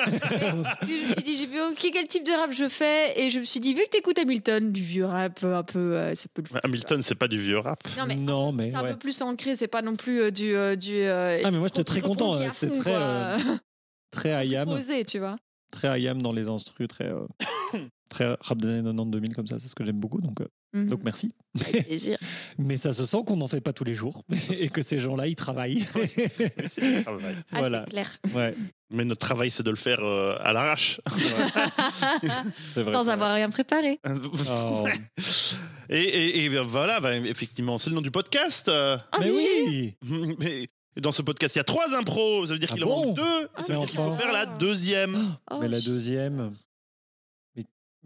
Je 0.82 0.86
me 0.86 1.12
suis 1.14 1.22
dit, 1.22 1.36
j'ai 1.36 1.46
vu 1.46 1.60
ok, 1.60 1.90
quel 1.92 2.08
type 2.08 2.24
de 2.24 2.32
rap 2.32 2.50
je 2.52 2.68
fais 2.68 3.12
Et 3.20 3.30
je 3.30 3.38
me 3.40 3.44
suis 3.44 3.60
dit, 3.60 3.74
vu 3.74 3.82
que 3.84 3.90
t'écoutes 3.90 4.18
Hamilton, 4.18 4.72
du 4.72 4.82
vieux 4.82 5.04
rap, 5.04 5.44
un 5.44 5.62
peu, 5.62 5.96
euh, 5.96 6.14
ça 6.14 6.26
peut 6.32 6.42
le 6.42 6.48
faire. 6.48 6.60
Hamilton, 6.64 7.02
c'est 7.02 7.14
pas 7.14 7.28
du 7.28 7.38
vieux 7.38 7.58
rap. 7.58 7.80
Non, 7.96 8.06
mais 8.06 8.16
non, 8.16 8.52
mais 8.52 8.70
c'est 8.70 8.76
un 8.76 8.82
ouais. 8.82 8.92
peu 8.92 8.98
plus 8.98 9.20
ancré, 9.22 9.54
c'est 9.56 9.68
pas 9.68 9.82
non 9.82 9.94
plus 9.94 10.20
euh, 10.20 10.30
du. 10.30 10.54
euh, 10.56 10.74
du 10.74 10.94
euh, 10.94 11.40
Ah, 11.44 11.50
mais 11.50 11.58
moi, 11.58 11.68
j'étais 11.68 11.84
très 11.84 12.00
content. 12.00 12.34
hein. 12.34 12.40
à 12.46 12.50
C'était 12.50 12.74
fond, 12.74 12.80
très, 12.80 12.90
quoi. 12.92 13.00
euh, 13.00 13.38
très 14.10 14.46
IAM. 14.48 14.68
Posé, 14.68 15.04
tu 15.04 15.18
vois. 15.18 15.36
Très 15.70 16.00
IAM 16.00 16.22
dans 16.22 16.32
les 16.32 16.48
instrus, 16.48 16.88
très. 16.88 17.04
euh, 17.06 17.26
Très 18.08 18.34
rap 18.40 18.56
des 18.56 18.68
années 18.68 18.90
90-2000 18.90 19.34
comme 19.34 19.46
ça, 19.46 19.58
c'est 19.58 19.68
ce 19.68 19.74
que 19.74 19.84
j'aime 19.84 20.00
beaucoup. 20.00 20.22
Donc, 20.22 20.40
euh, 20.40 20.46
Mhm. 20.74 20.88
donc 20.90 21.00
merci. 21.02 21.32
Avec 21.60 21.86
plaisir. 21.86 22.18
Mais 22.58 22.76
ça 22.76 22.92
se 22.92 23.06
sent 23.06 23.18
qu'on 23.26 23.36
n'en 23.36 23.48
fait 23.48 23.60
pas 23.62 23.72
tous 23.72 23.84
les 23.84 23.94
jours 23.94 24.22
et 24.50 24.68
que 24.68 24.82
ces 24.82 24.98
gens-là, 24.98 25.26
ils 25.26 25.34
travaillent. 25.36 25.86
Ah, 27.06 27.58
voilà. 27.58 27.84
c'est 27.86 27.90
clair. 27.90 28.10
Ouais, 28.34 28.54
Mais 28.92 29.04
notre 29.04 29.20
travail, 29.20 29.50
c'est 29.50 29.62
de 29.62 29.70
le 29.70 29.76
faire 29.76 30.00
euh, 30.04 30.36
à 30.40 30.52
l'arrache. 30.52 31.00
c'est 32.74 32.82
vrai. 32.82 32.92
Sans 32.92 33.08
avoir 33.08 33.34
rien 33.34 33.50
préparé. 33.50 33.98
Oh. 34.06 34.84
et, 35.88 35.98
et- 36.00 36.44
et 36.44 36.48
voilà, 36.48 37.00
bah, 37.00 37.16
effectivement, 37.16 37.78
c'est 37.78 37.90
le 37.90 37.96
nom 37.96 38.02
du 38.02 38.10
podcast. 38.10 38.68
euh. 38.68 38.96
Ah 39.12 39.18
Mais 39.20 39.30
oui. 39.30 39.94
oui 40.08 40.36
Mais 40.40 40.68
dans 41.00 41.12
ce 41.12 41.22
podcast, 41.22 41.54
il 41.56 41.58
y 41.58 41.60
a 41.60 41.64
trois 41.64 41.94
impros. 41.96 42.46
Ça 42.46 42.52
veut 42.52 42.58
dire 42.58 42.68
Ah 42.72 42.74
qu'il 42.74 42.84
bon 42.84 42.92
en 42.92 43.06
manque 43.06 43.16
deux. 43.16 43.48
Ah, 43.54 43.62
Ça 43.64 43.72
veut 43.72 43.78
dire 43.80 43.88
qu'il 43.88 43.98
faut 43.98 44.12
faire 44.12 44.32
la 44.32 44.46
deuxième. 44.46 45.36
Oh, 45.50 45.58
Mais 45.60 45.68
la 45.68 45.80
deuxième. 45.80 46.52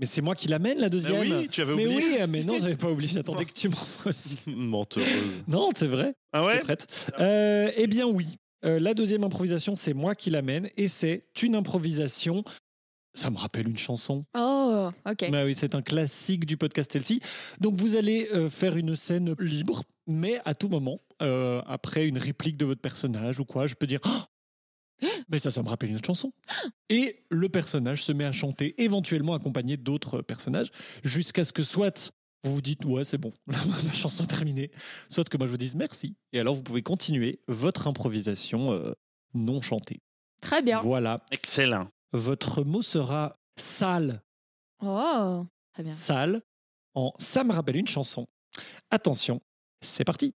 Mais, 0.03 0.07
mais 0.07 0.07
c'est 0.07 0.21
moi 0.21 0.35
qui 0.35 0.49
l'amène, 0.49 0.79
la 0.79 0.85
Mais 0.87 0.91
deuxième. 0.91 1.21
oui, 1.21 1.49
tu 1.51 1.61
avais 1.61 1.75
Mais 1.75 1.87
oublié. 1.87 2.17
oui, 2.23 2.27
mais 2.29 2.43
non, 2.45 2.59
j'avais 2.59 2.77
pas 2.77 2.91
oublié. 2.91 3.11
J'attendais 3.13 3.45
que 3.45 3.53
tu 3.53 3.69
m'envoies 3.69 4.07
aussi. 4.09 4.39
Menteuse. 4.47 5.05
Non, 5.47 5.71
c'est 5.75 5.87
vrai. 5.87 6.15
Ah 6.33 6.41
T'es 6.41 6.47
ouais 6.47 6.61
prête 6.61 6.87
Euh, 7.21 7.71
Eh 7.77 7.87
bien, 7.87 8.07
oui. 8.07 8.27
Euh, 8.65 8.79
la 8.79 8.95
deuxième 8.95 9.25
improvisation, 9.25 9.75
c'est 9.75 9.93
moi 9.95 10.15
qui 10.15 10.31
l'amène 10.31 10.69
et 10.77 10.87
c'est 10.89 11.25
une 11.43 11.55
improvisation. 11.57 12.45
Ça 13.15 13.29
me 13.31 13.37
rappelle 13.37 13.69
une 13.69 13.77
chanson. 13.77 14.23
Oh, 14.39 14.91
ok. 15.07 15.31
Bah 15.31 15.45
oui, 15.45 15.55
c'est 15.55 15.75
un 15.75 15.83
classique 15.83 16.47
du 16.47 16.57
podcast 16.57 16.95
Elsie. 16.97 17.21
Donc 17.61 17.75
vous 17.81 17.97
allez 17.97 18.29
euh, 18.33 18.49
faire 18.49 18.77
une 18.77 18.95
scène 18.95 19.35
libre, 19.39 19.83
mais 20.07 20.41
à 20.45 20.55
tout 20.55 20.69
moment, 20.69 20.99
euh, 21.23 21.61
après 21.67 22.07
une 22.07 22.17
réplique 22.19 22.57
de 22.57 22.65
votre 22.65 22.81
personnage 22.81 23.39
ou 23.41 23.45
quoi, 23.45 23.67
je 23.67 23.75
peux 23.75 23.87
dire 23.87 24.01
Oh 24.07 24.21
mais 25.29 25.39
ça, 25.39 25.51
ça 25.51 25.63
me 25.63 25.69
rappelle 25.69 25.91
une 25.91 25.97
autre 25.97 26.07
chanson. 26.07 26.33
Et 26.89 27.25
le 27.31 27.49
personnage 27.49 28.03
se 28.03 28.13
met 28.13 28.25
à 28.25 28.33
chanter, 28.33 28.81
éventuellement 28.83 29.35
accompagné 29.35 29.77
d'autres 29.77 30.23
personnages, 30.23 30.71
jusqu'à 31.05 31.45
ce 31.45 31.53
que 31.53 31.63
soit 31.63 32.13
vous 32.45 32.55
vous 32.55 32.61
dites 32.63 32.85
ouais 32.85 33.05
c'est 33.05 33.19
bon, 33.19 33.33
la 33.47 33.93
chanson 33.93 34.25
est 34.25 34.27
terminée, 34.27 34.71
soit 35.09 35.29
que 35.29 35.37
moi 35.37 35.47
je 35.47 35.53
vous 35.53 35.57
dise 35.59 35.77
merci. 35.77 36.17
Et 36.33 36.41
alors 36.41 36.55
vous 36.55 36.63
pouvez 36.63 36.83
continuer 36.83 37.41
votre 37.47 37.87
improvisation 37.87 38.73
euh, 38.73 38.93
non 39.35 39.61
chantée. 39.61 40.01
Très 40.41 40.61
bien. 40.61 40.81
Voilà. 40.81 41.19
Excellent. 41.31 41.89
Votre 42.13 42.65
mot 42.65 42.83
sera 42.83 43.33
sale 43.57 44.23
Oh, 44.85 45.47
très 45.73 45.85
bien. 45.85 45.93
sale 45.93 46.43
en 46.95 47.13
Ça 47.19 47.45
me 47.45 47.53
rappelle 47.53 47.77
une 47.77 47.87
chanson. 47.87 48.27
Attention, 48.91 49.41
c'est 49.81 50.05
parti. 50.05 50.35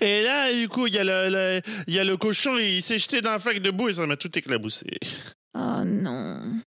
Et 0.00 0.22
là, 0.22 0.52
du 0.52 0.68
coup, 0.68 0.86
il 0.86 0.94
y, 0.94 0.98
a 0.98 1.04
le- 1.04 1.30
le- 1.30 1.60
il 1.86 1.94
y 1.94 1.98
a 1.98 2.04
le 2.04 2.16
cochon, 2.16 2.56
il 2.58 2.82
s'est 2.82 2.98
jeté 2.98 3.20
dans 3.20 3.30
un 3.30 3.38
flaque 3.38 3.60
de 3.60 3.70
boue 3.70 3.88
et 3.88 3.94
ça 3.94 4.06
m'a 4.06 4.16
tout 4.16 4.36
éclaboussé. 4.36 4.86
Oh 5.54 5.82
non. 5.84 6.60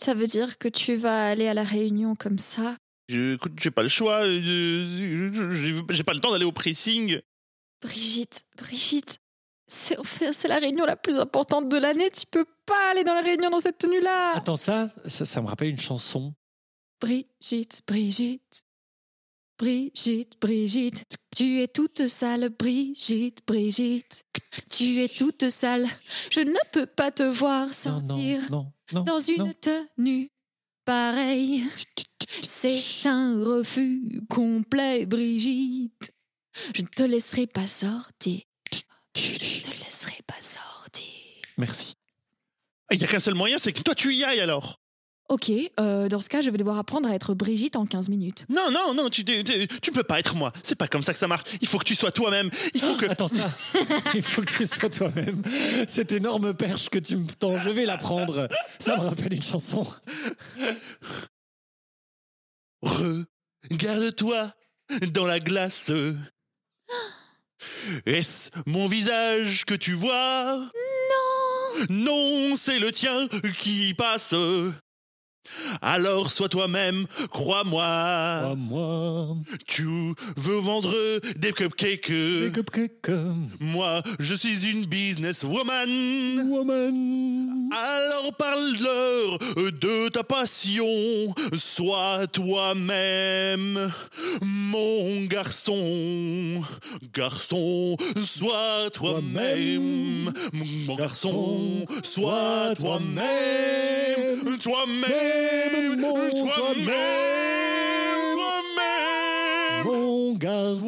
Ça 0.00 0.14
veut 0.14 0.26
dire 0.26 0.58
que 0.58 0.68
tu 0.68 0.96
vas 0.96 1.28
aller 1.28 1.48
à 1.48 1.54
la 1.54 1.64
réunion 1.64 2.14
comme 2.14 2.38
ça? 2.38 2.76
Je, 3.08 3.34
écoute, 3.34 3.52
j'ai 3.60 3.70
pas 3.70 3.82
le 3.82 3.88
choix. 3.88 4.20
euh, 4.24 5.82
J'ai 5.90 6.04
pas 6.04 6.14
le 6.14 6.20
temps 6.20 6.30
d'aller 6.30 6.44
au 6.44 6.52
pressing. 6.52 7.20
Brigitte, 7.82 8.42
Brigitte, 8.56 9.18
c'est 9.66 9.98
en 9.98 10.04
fait, 10.04 10.32
c'est 10.32 10.48
la 10.48 10.58
réunion 10.58 10.84
la 10.84 10.96
plus 10.96 11.18
importante 11.18 11.68
de 11.68 11.76
l'année. 11.78 12.10
Tu 12.10 12.26
peux 12.30 12.44
pas 12.66 12.90
aller 12.90 13.04
dans 13.04 13.14
la 13.14 13.22
réunion 13.22 13.50
dans 13.50 13.60
cette 13.60 13.78
tenue-là. 13.78 14.32
Attends, 14.36 14.56
ça, 14.56 14.88
ça, 15.06 15.24
ça 15.24 15.40
me 15.40 15.46
rappelle 15.46 15.68
une 15.68 15.78
chanson. 15.80 16.34
Brigitte, 17.00 17.82
Brigitte. 17.86 18.62
Brigitte, 19.58 20.38
Brigitte, 20.40 21.04
tu 21.34 21.60
es 21.60 21.68
toute 21.68 22.06
sale, 22.06 22.48
Brigitte, 22.50 23.40
Brigitte. 23.46 24.24
Tu 24.70 25.02
es 25.02 25.08
toute 25.08 25.50
sale, 25.50 25.86
je 26.30 26.40
ne 26.40 26.58
peux 26.72 26.86
pas 26.86 27.10
te 27.10 27.24
voir 27.24 27.74
sortir 27.74 28.40
non, 28.50 28.72
non, 28.92 29.00
non. 29.00 29.02
dans 29.02 29.20
une 29.20 29.52
tenue 29.54 30.30
pareille. 30.84 31.64
C'est 32.46 33.06
un 33.06 33.42
refus 33.44 34.22
complet, 34.28 35.06
Brigitte. 35.06 36.12
Je 36.74 36.82
ne 36.82 36.86
te 36.88 37.02
laisserai 37.02 37.46
pas 37.46 37.66
sortir. 37.66 38.40
Je 39.16 39.32
ne 39.32 39.62
te 39.62 39.84
laisserai 39.84 40.22
pas 40.26 40.40
sortir. 40.40 41.04
Merci. 41.56 41.94
Il 42.90 43.00
y 43.00 43.04
a 43.04 43.06
qu'un 43.06 43.20
seul 43.20 43.34
moyen, 43.34 43.58
c'est 43.58 43.72
que 43.72 43.82
toi 43.82 43.94
tu 43.94 44.14
y 44.14 44.24
ailles 44.24 44.40
alors. 44.40 44.80
Ok, 45.28 45.50
euh, 45.78 46.08
dans 46.08 46.20
ce 46.20 46.28
cas, 46.30 46.40
je 46.40 46.48
vais 46.48 46.56
devoir 46.56 46.78
apprendre 46.78 47.06
à 47.06 47.14
être 47.14 47.34
Brigitte 47.34 47.76
en 47.76 47.84
15 47.84 48.08
minutes. 48.08 48.46
Non, 48.48 48.70
non, 48.72 48.94
non, 48.94 49.10
tu, 49.10 49.24
tu, 49.26 49.44
tu- 49.44 49.92
peux 49.92 50.02
pas 50.02 50.18
être 50.18 50.34
moi. 50.34 50.52
C'est 50.62 50.74
pas 50.74 50.88
comme 50.88 51.02
ça 51.02 51.12
que 51.12 51.18
ça 51.18 51.28
marche. 51.28 51.44
Il 51.60 51.68
faut 51.68 51.78
que 51.78 51.84
tu 51.84 51.94
sois 51.94 52.10
toi-même. 52.10 52.48
Il 52.72 52.80
faut 52.80 52.96
que. 52.96 53.04
Attends, 53.10 53.28
ça, 53.28 53.50
il 54.14 54.22
faut 54.22 54.40
que 54.40 54.50
tu 54.56 54.64
sois 54.66 54.88
toi-même. 54.88 55.42
Cette 55.86 56.12
énorme 56.12 56.54
perche 56.54 56.88
que 56.88 56.98
tu 56.98 57.16
me 57.18 57.26
tends, 57.26 57.58
je 57.58 57.68
vais 57.68 57.84
la 57.84 57.98
prendre. 57.98 58.48
Ça 58.78 58.96
me 58.96 59.02
rappelle 59.02 59.34
une 59.34 59.42
chanson. 59.42 59.86
Regarde-toi 62.82 64.52
dans 65.12 65.26
la 65.26 65.40
glace. 65.40 65.90
Est-ce 68.06 68.50
mon 68.66 68.86
visage 68.86 69.64
que 69.66 69.74
tu 69.74 69.92
vois? 69.92 70.70
Non 71.90 72.04
Non, 72.50 72.56
c'est 72.56 72.78
le 72.78 72.92
tien 72.92 73.28
qui 73.58 73.92
passe. 73.94 74.34
Alors 75.82 76.30
sois 76.30 76.48
toi-même, 76.48 77.06
crois-moi. 77.30 78.56
Tu 79.66 79.84
veux 80.36 80.58
vendre 80.60 80.94
des 81.36 81.52
cupcakes, 81.52 82.12
Moi, 83.60 84.02
je 84.18 84.34
suis 84.34 84.66
une 84.70 84.84
businesswoman. 84.86 86.48
woman. 86.48 87.68
Alors 87.72 88.34
parle-leur 88.38 89.38
de 89.72 90.08
ta 90.08 90.22
passion, 90.24 90.86
sois 91.58 92.26
toi-même, 92.32 93.92
mon 94.42 95.24
garçon. 95.24 96.62
Garçon, 97.14 97.96
sois 98.24 98.90
toi-même, 98.92 100.32
mon 100.86 100.94
garçon, 100.94 101.86
sois 102.02 102.74
toi-même, 102.78 104.58
toi-même, 104.62 105.37
Mon 105.98 106.12
toi-même, 106.30 106.88
toi-même, 108.34 109.84
Mon 109.84 110.34
garçon. 110.34 110.86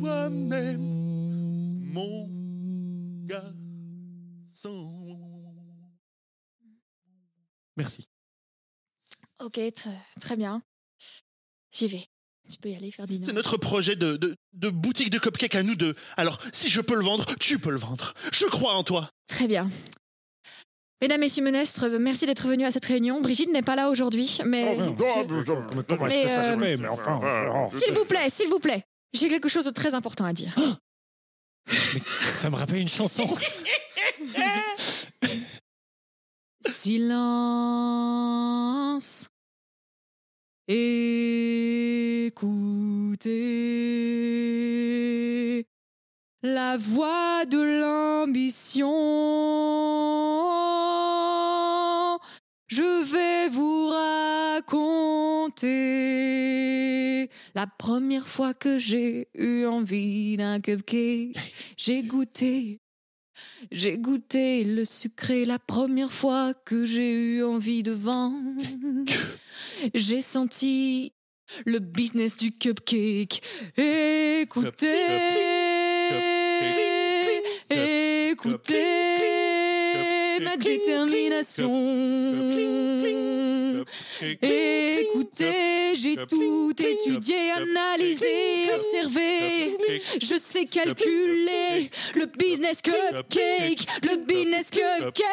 toi-même, 0.00 0.80
mon 1.92 2.28
garçon. 3.26 3.56
Merci. 7.76 8.08
Ok, 9.42 9.56
tr- 9.58 9.88
très 10.20 10.36
bien. 10.36 10.62
J'y 11.72 11.88
vais. 11.88 12.04
Tu 12.50 12.58
peux 12.58 12.68
y 12.70 12.74
aller, 12.74 12.90
Ferdinand. 12.90 13.26
C'est 13.26 13.32
notre 13.32 13.56
projet 13.56 13.94
de, 13.96 14.16
de, 14.16 14.36
de 14.54 14.68
boutique 14.70 15.10
de 15.10 15.18
cupcakes 15.18 15.54
à 15.54 15.62
nous 15.62 15.76
deux. 15.76 15.94
Alors, 16.16 16.38
si 16.52 16.68
je 16.68 16.80
peux 16.80 16.96
le 16.96 17.04
vendre, 17.04 17.24
tu 17.38 17.58
peux 17.60 17.70
le 17.70 17.78
vendre. 17.78 18.12
Je 18.32 18.44
crois 18.46 18.74
en 18.74 18.82
toi. 18.82 19.08
Très 19.28 19.46
bien. 19.46 19.70
Mesdames, 21.02 21.20
Messieurs 21.20 21.42
Menestres, 21.42 21.86
merci 21.98 22.26
d'être 22.26 22.46
venus 22.46 22.66
à 22.66 22.70
cette 22.70 22.84
réunion. 22.84 23.22
Brigitte 23.22 23.50
n'est 23.50 23.62
pas 23.62 23.74
là 23.74 23.88
aujourd'hui, 23.88 24.38
mais... 24.44 24.76
Mais, 24.76 24.94
S'il 27.68 27.94
vous 27.94 28.04
plaît, 28.04 28.28
s'il 28.28 28.48
vous 28.48 28.58
plaît, 28.58 28.84
j'ai 29.14 29.30
quelque 29.30 29.48
chose 29.48 29.64
de 29.64 29.70
très 29.70 29.94
important 29.94 30.26
à 30.26 30.34
dire. 30.34 30.54
Ça 32.20 32.50
me 32.50 32.56
rappelle 32.56 32.80
une 32.80 32.88
chanson. 32.88 33.24
Silence. 36.66 37.70
Écoutez 40.68 41.30
la 46.42 46.76
voix 46.76 47.44
de 47.44 47.60
l'ambition. 47.80 48.88
Je 52.66 53.02
vais 53.12 53.48
vous 53.48 53.88
raconter 54.58 55.68
la 57.54 57.66
première 57.66 58.28
fois 58.28 58.54
que 58.54 58.78
j'ai 58.78 59.28
eu 59.34 59.66
envie 59.66 60.36
d'un 60.36 60.60
cupcake. 60.60 61.36
J'ai 61.76 62.02
goûté 62.02 62.78
j'ai 63.70 63.98
goûté 63.98 64.64
le 64.64 64.84
sucré 64.84 65.44
la 65.44 65.58
première 65.58 66.12
fois 66.12 66.52
que 66.54 66.84
j'ai 66.84 67.12
eu 67.12 67.42
envie 67.44 67.82
de 67.82 67.92
vendre. 67.92 68.62
J'ai 69.94 70.20
senti 70.20 71.14
le 71.64 71.78
business 71.78 72.36
du 72.36 72.52
cupcake. 72.52 73.42
Écoutez, 73.76 74.96
écoutez 78.44 80.38
ma 80.40 80.56
détermination. 80.56 81.70
Écoutez, 84.42 85.94
j'ai 85.94 86.16
tout 86.26 86.72
étudié, 86.78 87.50
analysé, 87.50 88.72
observé. 88.74 89.76
Je 90.20 90.36
sais 90.36 90.64
calculer 90.66 91.90
le 92.14 92.26
business 92.26 92.80
cupcake, 92.82 93.86
le 94.02 94.16
business 94.16 94.70
cupcake. 94.70 95.24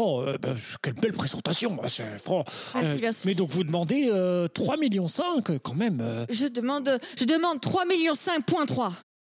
Oh, 0.00 0.22
euh, 0.24 0.38
bah, 0.38 0.54
quelle 0.80 0.94
belle 0.94 1.12
présentation, 1.12 1.74
bah, 1.74 1.88
c'est 1.88 2.18
franc. 2.20 2.44
Merci, 2.74 2.88
Euh, 2.90 2.98
merci. 3.00 3.26
Mais 3.26 3.34
donc 3.34 3.50
vous 3.50 3.64
demandez 3.64 4.08
euh, 4.12 4.46
3 4.46 4.76
millions 4.76 5.08
5 5.08 5.58
quand 5.62 5.74
même. 5.74 6.00
euh, 6.00 6.24
Je 6.30 6.46
demande, 6.46 7.00
je 7.18 7.24
demande 7.24 7.60
3 7.60 7.84
millions 7.84 8.12
5.3. 8.12 8.92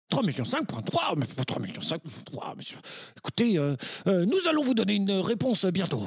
3 0.09 0.23
millions 0.23 0.43
5 0.45 0.67
point 0.67 0.81
3, 0.81 1.15
mais 1.17 1.25
pour 1.27 1.45
3 1.45 1.61
millions 1.61 1.81
5 1.81 2.01
point 2.01 2.11
3, 2.25 2.55
monsieur. 2.55 2.77
Écoutez, 3.17 3.57
euh, 3.59 3.75
euh, 4.07 4.25
nous 4.25 4.47
allons 4.47 4.63
vous 4.63 4.73
donner 4.73 4.95
une 4.95 5.11
réponse 5.11 5.65
bientôt. 5.65 6.03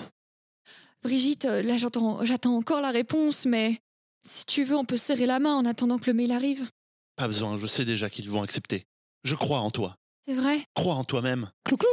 Brigitte, 1.02 1.44
euh, 1.44 1.62
là 1.62 1.78
j'entends, 1.78 2.24
j'attends 2.24 2.56
encore 2.56 2.80
la 2.80 2.90
réponse, 2.90 3.46
mais 3.46 3.78
si 4.26 4.44
tu 4.46 4.64
veux, 4.64 4.76
on 4.76 4.84
peut 4.84 4.96
serrer 4.96 5.26
la 5.26 5.38
main 5.38 5.54
en 5.54 5.64
attendant 5.66 5.98
que 5.98 6.06
le 6.10 6.14
mail 6.14 6.32
arrive. 6.32 6.68
Pas 7.16 7.26
besoin, 7.28 7.58
je 7.58 7.66
sais 7.66 7.84
déjà 7.84 8.10
qu'ils 8.10 8.28
vont 8.30 8.42
accepter. 8.42 8.86
Je 9.24 9.34
crois 9.34 9.60
en 9.60 9.70
toi. 9.70 9.96
C'est 10.26 10.34
vrai? 10.34 10.64
Crois 10.74 10.94
en 10.94 11.04
toi-même. 11.04 11.50
Clou-clou 11.64 11.88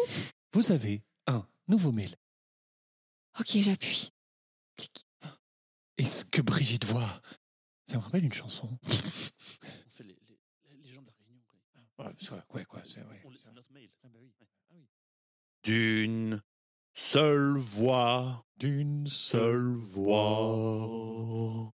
Vous 0.54 0.72
avez 0.72 1.02
un 1.28 1.44
nouveau 1.68 1.92
mail. 1.92 2.16
Ok, 3.40 3.58
j'appuie. 3.62 4.12
Clic. 4.78 5.06
Et 5.98 6.06
ce 6.06 6.26
que 6.26 6.42
Brigitte 6.42 6.86
voit, 6.86 7.22
ça 7.88 7.98
me 7.98 8.02
rappelle 8.04 8.24
une 8.26 8.34
chanson. 8.34 8.78
On 8.84 8.90
fait 9.90 10.04
les, 10.04 10.18
les- 10.28 10.78
les 10.84 10.92
gens 10.94 11.02
de 11.02 11.08
la 11.08 11.14
réunion. 11.20 11.42
Ouais, 12.00 12.14
c'est 12.20 12.30
vrai, 12.32 12.44
ouais, 12.54 12.66
quoi, 12.66 12.82
c'est 12.86 13.02
vrai. 13.02 13.22
On 13.26 13.30
laisse 13.30 13.52
notre 13.54 13.72
mail. 13.72 13.90
Ah 14.04 14.08
bah 14.12 14.20
oui. 14.22 14.32
Ah 14.40 14.74
oui. 14.76 14.86
D'une 15.64 16.42
seule 16.94 17.58
voix, 17.58 18.46
D'une 18.58 19.08
seule 19.08 19.76
voix. 19.76 21.72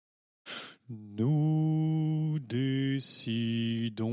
Nous 0.89 2.39
décidons. 2.41 4.07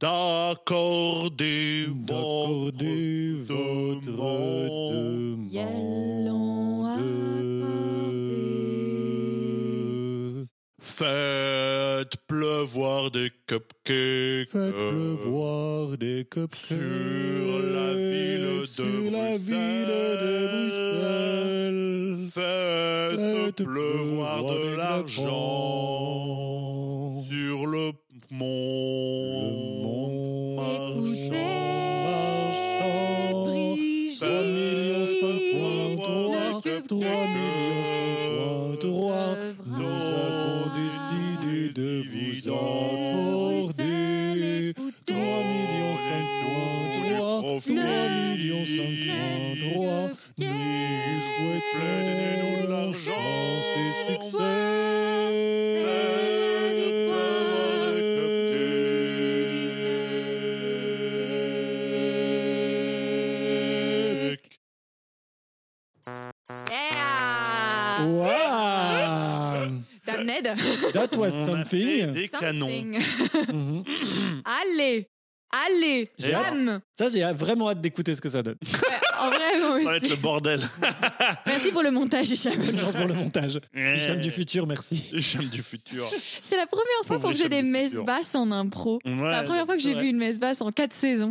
D'accorder 0.00 1.86
D'accorder 2.06 3.34
votre 3.46 4.06
demande. 4.06 5.50
Faites 11.00 12.16
pleuvoir 12.26 13.10
des 13.10 13.30
cupcakes. 13.46 14.48
Faites 14.50 14.74
pleuvoir 14.74 15.96
des 15.98 16.24
cupcakes 16.24 16.66
sur 16.66 17.58
la 17.74 17.92
ville 17.94 18.60
de 18.60 18.66
sur 18.66 19.10
la 19.10 19.36
ville 19.36 19.86
de 20.22 20.34
Bruxelles. 20.52 22.28
Faites, 22.32 23.20
Faites 23.20 23.64
pleuvoir 23.64 24.44
de 24.44 24.48
des 24.54 24.76
l'argent 24.76 25.24
l'argent 25.24 25.39
That 70.92 71.16
was 71.16 71.32
On 71.34 71.54
a 71.54 71.64
fait 71.64 72.00
something. 72.00 72.12
des 72.12 72.28
canons. 72.28 72.68
Mhm. 73.52 73.84
Allez 74.44 75.06
Allez 75.66 76.08
J'ai 76.18 76.30
Dame 76.32 76.80
Ça, 76.96 77.08
j'ai 77.08 77.24
vraiment 77.32 77.70
hâte 77.70 77.80
d'écouter 77.80 78.14
ce 78.14 78.20
que 78.20 78.28
ça 78.28 78.42
donne. 78.42 78.56
Vrai, 79.30 79.68
moi 79.68 79.78
Ça 79.84 79.90
va 79.90 79.96
être 79.96 80.08
le 80.08 80.16
bordel. 80.16 80.60
Merci 81.46 81.70
pour 81.72 81.82
le 81.82 81.90
montage, 81.90 82.30
Hicham. 82.30 82.54
Bonne 82.64 82.78
chance 82.78 82.94
pour 82.94 83.06
le 83.08 83.14
montage. 83.14 83.60
Hicham 83.74 84.20
du 84.20 84.30
futur, 84.30 84.66
merci. 84.66 85.04
Hicham 85.12 85.46
du 85.46 85.62
futur. 85.62 86.10
C'est 86.42 86.56
la 86.56 86.66
première 86.66 86.84
fois 87.06 87.18
qu'on 87.18 87.30
faisait 87.30 87.48
des 87.48 87.62
messes 87.62 87.96
basses 87.96 88.34
en 88.34 88.50
impro. 88.50 88.98
Ouais, 89.04 89.30
la 89.30 89.42
première 89.42 89.64
fois 89.66 89.76
que 89.76 89.82
j'ai 89.82 89.94
vu 89.94 90.08
une 90.08 90.16
messe 90.18 90.40
basse 90.40 90.60
en 90.60 90.70
quatre 90.70 90.92
saisons. 90.92 91.30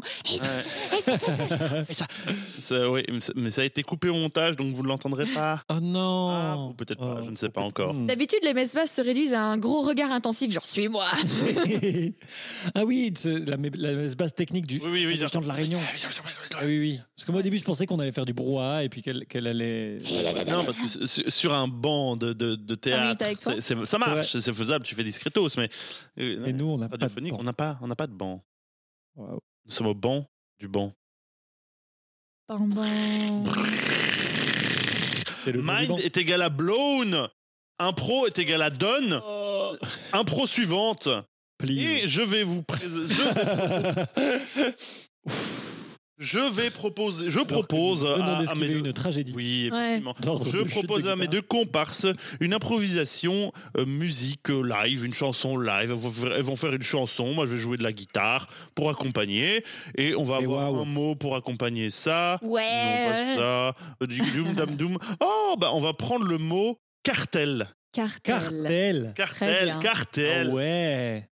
Ça, 2.61 2.89
oui, 2.89 3.03
mais 3.11 3.19
ça- 3.19 3.33
mais 3.35 3.51
ça 3.51 3.61
a 3.61 3.65
été 3.65 3.83
coupé 3.83 4.09
au 4.09 4.13
montage, 4.15 4.55
donc 4.55 4.73
vous 4.75 4.83
ne 4.83 4.87
l'entendrez 4.87 5.25
pas. 5.25 5.63
Oh 5.69 5.79
non 5.81 6.29
Ah, 6.31 6.57
ou 6.57 6.73
peut-être 6.73 6.99
pas, 6.99 7.21
je 7.25 7.29
ne 7.29 7.35
sais 7.35 7.49
pas 7.49 7.61
encore. 7.61 7.93
Hmm. 7.93 8.07
D'habitude, 8.07 8.39
les 8.43 8.53
messes 8.53 8.73
basses 8.73 8.91
se 8.93 9.01
réduisent 9.01 9.33
à 9.33 9.43
un 9.43 9.57
gros 9.57 9.81
regard 9.81 10.11
intensif, 10.11 10.51
genre 10.51 10.65
suis-moi. 10.65 11.05
ah 12.75 12.85
oui, 12.85 13.13
la, 13.25 13.55
la 13.75 14.15
base 14.15 14.33
technique 14.33 14.67
du 14.67 14.79
Oui, 14.85 15.05
de 15.17 15.47
la 15.47 15.53
Réunion. 15.53 15.79
Ah 16.55 16.61
oui, 16.65 16.79
oui. 16.79 16.99
Parce 17.15 17.25
que 17.25 17.31
moi, 17.31 17.39
au 17.39 17.43
début, 17.43 17.57
je 17.57 17.63
pensais 17.63 17.85
qu'on 17.89 17.99
allait 17.99 18.11
faire 18.13 18.25
du 18.25 18.33
brouhaha 18.33 18.83
et 18.83 18.89
puis 18.89 19.01
qu'elle 19.01 19.25
qu'elle 19.25 19.47
allait. 19.47 19.99
Non, 20.47 20.63
parce 20.63 20.79
que 20.79 20.87
su- 21.07 21.29
sur 21.29 21.53
un 21.53 21.67
banc 21.67 22.15
de, 22.15 22.31
de, 22.33 22.55
de 22.55 22.61
minutes 22.61 22.81
théâtre, 22.81 23.23
avec 23.25 23.39
toi 23.39 23.53
c'est- 23.55 23.61
c'est- 23.75 23.85
ça 23.85 23.97
marche, 23.97 24.37
c'est 24.37 24.53
faisable, 24.53 24.85
tu 24.85 24.95
fais 24.95 25.03
discrétos, 25.03 25.49
mais 25.57 25.69
euh, 26.19 26.45
Et 26.45 26.53
nous, 26.53 26.65
on 26.67 26.77
n'a 26.77 26.87
pas 26.87 26.95
de 26.97 27.03
radiophonique, 27.03 27.33
banc. 27.33 27.39
on 27.41 27.43
n'a 27.43 27.53
pas, 27.53 27.77
on 27.81 27.87
n'a 27.87 27.95
pas 27.95 28.07
de 28.07 28.13
banc. 28.13 28.41
Waouh. 29.15 29.39
Nous 29.65 29.71
sommes 29.71 29.87
au 29.87 29.93
banc 29.93 30.25
du 30.59 30.67
banc. 30.67 30.93
Bam, 32.47 32.69
bam. 32.73 33.43
C'est 35.43 35.51
le 35.51 35.61
nom 35.61 35.73
du 35.73 35.77
Mind 35.79 35.89
banc. 35.89 35.97
est 35.97 36.17
égal 36.17 36.41
à 36.41 36.49
blown. 36.49 37.27
Impro 37.79 38.27
est 38.27 38.37
égal 38.39 38.61
à 38.61 38.69
done. 38.69 39.21
Oh, 39.25 39.75
Impro 40.13 40.47
suivante. 40.47 41.07
please. 41.57 41.79
Et 42.03 42.07
je 42.07 42.21
vais 42.21 42.43
vous 42.43 42.61
présenter. 42.63 43.13
Je 46.19 46.39
vais 46.53 46.69
proposer. 46.69 47.29
Je 47.31 47.39
propose 47.39 48.05
à, 48.05 48.51
à 48.51 48.55
mes 48.55 48.67
deux. 48.67 48.79
une 48.79 48.93
tragédie. 48.93 49.31
Oui, 49.33 49.69
effectivement. 49.71 50.13
Je 50.51 50.63
propose 50.69 51.07
à 51.07 51.15
mes 51.15 51.27
deux 51.27 51.41
comparses 51.41 52.05
une 52.41 52.53
improvisation 52.53 53.53
euh, 53.77 53.85
musique 53.85 54.49
euh, 54.49 54.61
live, 54.61 55.05
une 55.05 55.13
chanson 55.13 55.57
live. 55.57 55.91
Elles 55.91 56.41
vont, 56.43 56.55
faire, 56.57 56.73
une 56.73 56.83
chanson, 56.83 57.33
moi 57.33 57.45
je 57.45 57.51
vais 57.51 57.57
jouer 57.57 57.77
de 57.77 57.83
la 57.83 57.93
guitare 57.93 58.47
pour 58.75 58.89
accompagner, 58.89 59.63
et 59.97 60.13
on 60.15 60.23
va 60.23 60.39
Et 60.41 60.43
avoir 60.43 60.75
un 60.75 60.85
mot 60.85 61.15
pour 61.15 61.35
accompagner 61.37 61.89
ça. 61.89 62.37
Ouais. 62.41 62.61
Non, 62.61 63.09
pas 63.09 63.35
ça. 63.35 63.75
Euh, 64.03 64.07
du- 64.07 64.19
doum, 64.31 64.53
dam, 64.53 64.75
doum. 64.75 64.97
Oh, 65.21 65.55
bah 65.57 65.69
on 65.73 65.79
va 65.79 65.93
prendre 65.93 66.25
le 66.25 66.37
mot 66.37 66.77
cartel. 67.03 67.67
Cartel. 67.93 68.21
Cartel. 68.23 69.13
Cartel, 69.15 69.75
cartel. 69.81 70.47
Ah 70.51 70.53
ouais. 70.53 71.29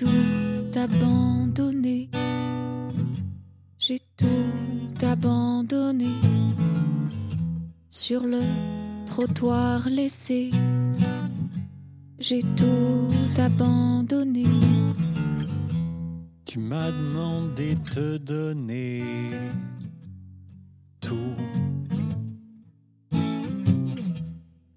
Tout 0.00 0.78
abandonné. 0.78 2.08
J'ai 3.78 4.00
tout 4.16 5.06
abandonné. 5.06 6.14
Sur 7.90 8.24
le 8.24 8.40
trottoir 9.04 9.90
laissé. 9.90 10.52
J'ai 12.18 12.42
tout 12.56 13.12
abandonné. 13.38 14.46
Tu 16.46 16.58
m'as 16.60 16.90
demandé 16.90 17.74
de 17.74 17.90
te 17.90 18.16
donner 18.16 19.02
tout. 21.00 21.36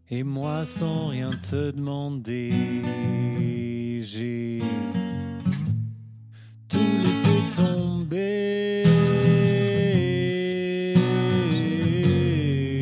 Et 0.10 0.24
moi, 0.24 0.66
sans 0.66 1.08
rien 1.08 1.32
te 1.50 1.72
demander, 1.72 2.52
j'ai 4.04 4.62
tout 7.24 7.30
laissé 7.30 7.56
tomber. 7.56 8.84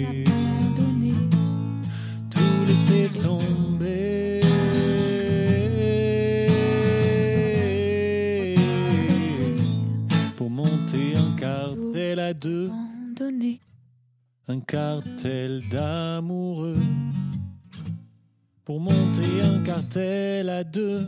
Abandonné. 0.10 1.13
Tout 2.30 2.65
laissé 2.67 3.10
tomber. 3.21 4.41
Pour 10.38 10.49
monter 10.49 11.15
un 11.15 11.32
cartel 11.39 12.19
à 12.19 12.34
deux. 12.34 12.71
Un 14.47 14.60
cartel 14.60 15.62
d'amoureux 15.69 16.80
pour 18.71 18.80
monter 18.80 19.41
un 19.43 19.60
cartel 19.63 20.49
à 20.49 20.63
deux. 20.63 21.08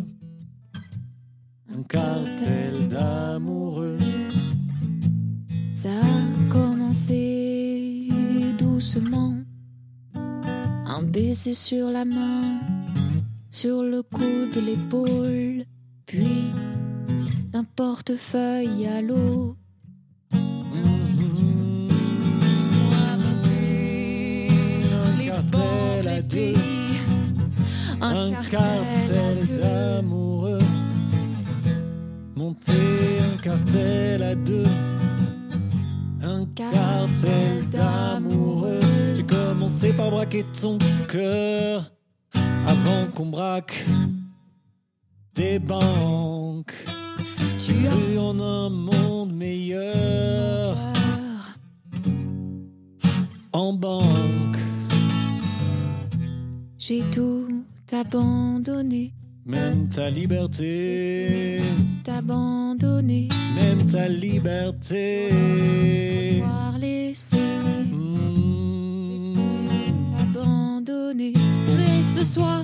Un 1.76 1.82
cartel 1.84 2.88
d'amoureux. 2.88 3.98
Ça 5.72 5.90
a 5.90 6.52
commencé 6.52 8.10
doucement. 8.60 9.34
Un 10.16 11.02
baiser 11.02 11.56
sur 11.56 11.90
la 11.90 12.06
main, 12.06 12.60
sur 13.50 13.82
le 13.82 14.04
coude 14.04 14.56
et 14.56 14.62
l'épaule, 14.62 15.66
puis 16.06 16.52
d'un 17.52 17.64
portefeuille 17.64 18.86
à 18.86 19.02
l'eau. 19.02 19.56
Un 20.32 20.42
bords 25.52 26.04
cartel 26.04 26.08
à 26.08 26.22
deux. 26.22 26.54
Un 28.00 28.32
cartel 28.52 29.33
cartel 33.54 34.24
à 34.24 34.36
deux. 34.36 34.63
Un 36.22 36.46
cartel 36.56 37.70
d'amoureux. 37.70 38.80
J'ai 39.16 39.24
commencé 39.24 39.94
par 39.94 40.10
braquer 40.10 40.46
ton 40.60 40.78
cœur 41.08 41.92
avant 42.66 43.08
qu'on 43.13 43.28
braque 43.28 43.86
des 45.36 45.60
banques. 45.60 46.74
Tu 47.60 47.74
cru 47.74 48.18
en 48.18 48.39
un 48.39 48.70
monde 48.70 49.34
meilleur 49.34 50.76
en 53.52 53.74
banque. 53.74 54.58
J'ai 56.78 57.02
tout 57.12 57.63
abandonné, 57.92 59.13
Même 59.45 59.89
ta 59.89 60.10
liberté, 60.10 61.60
t'abandonné, 62.03 63.27
même 63.56 63.86
ta 63.86 64.08
liberté. 64.08 65.29
avoir 66.41 66.77
laissé, 66.79 67.36
Mm. 67.91 69.36
abandonné. 70.21 71.34
Mais 71.77 72.01
ce 72.15 72.23
soir, 72.23 72.63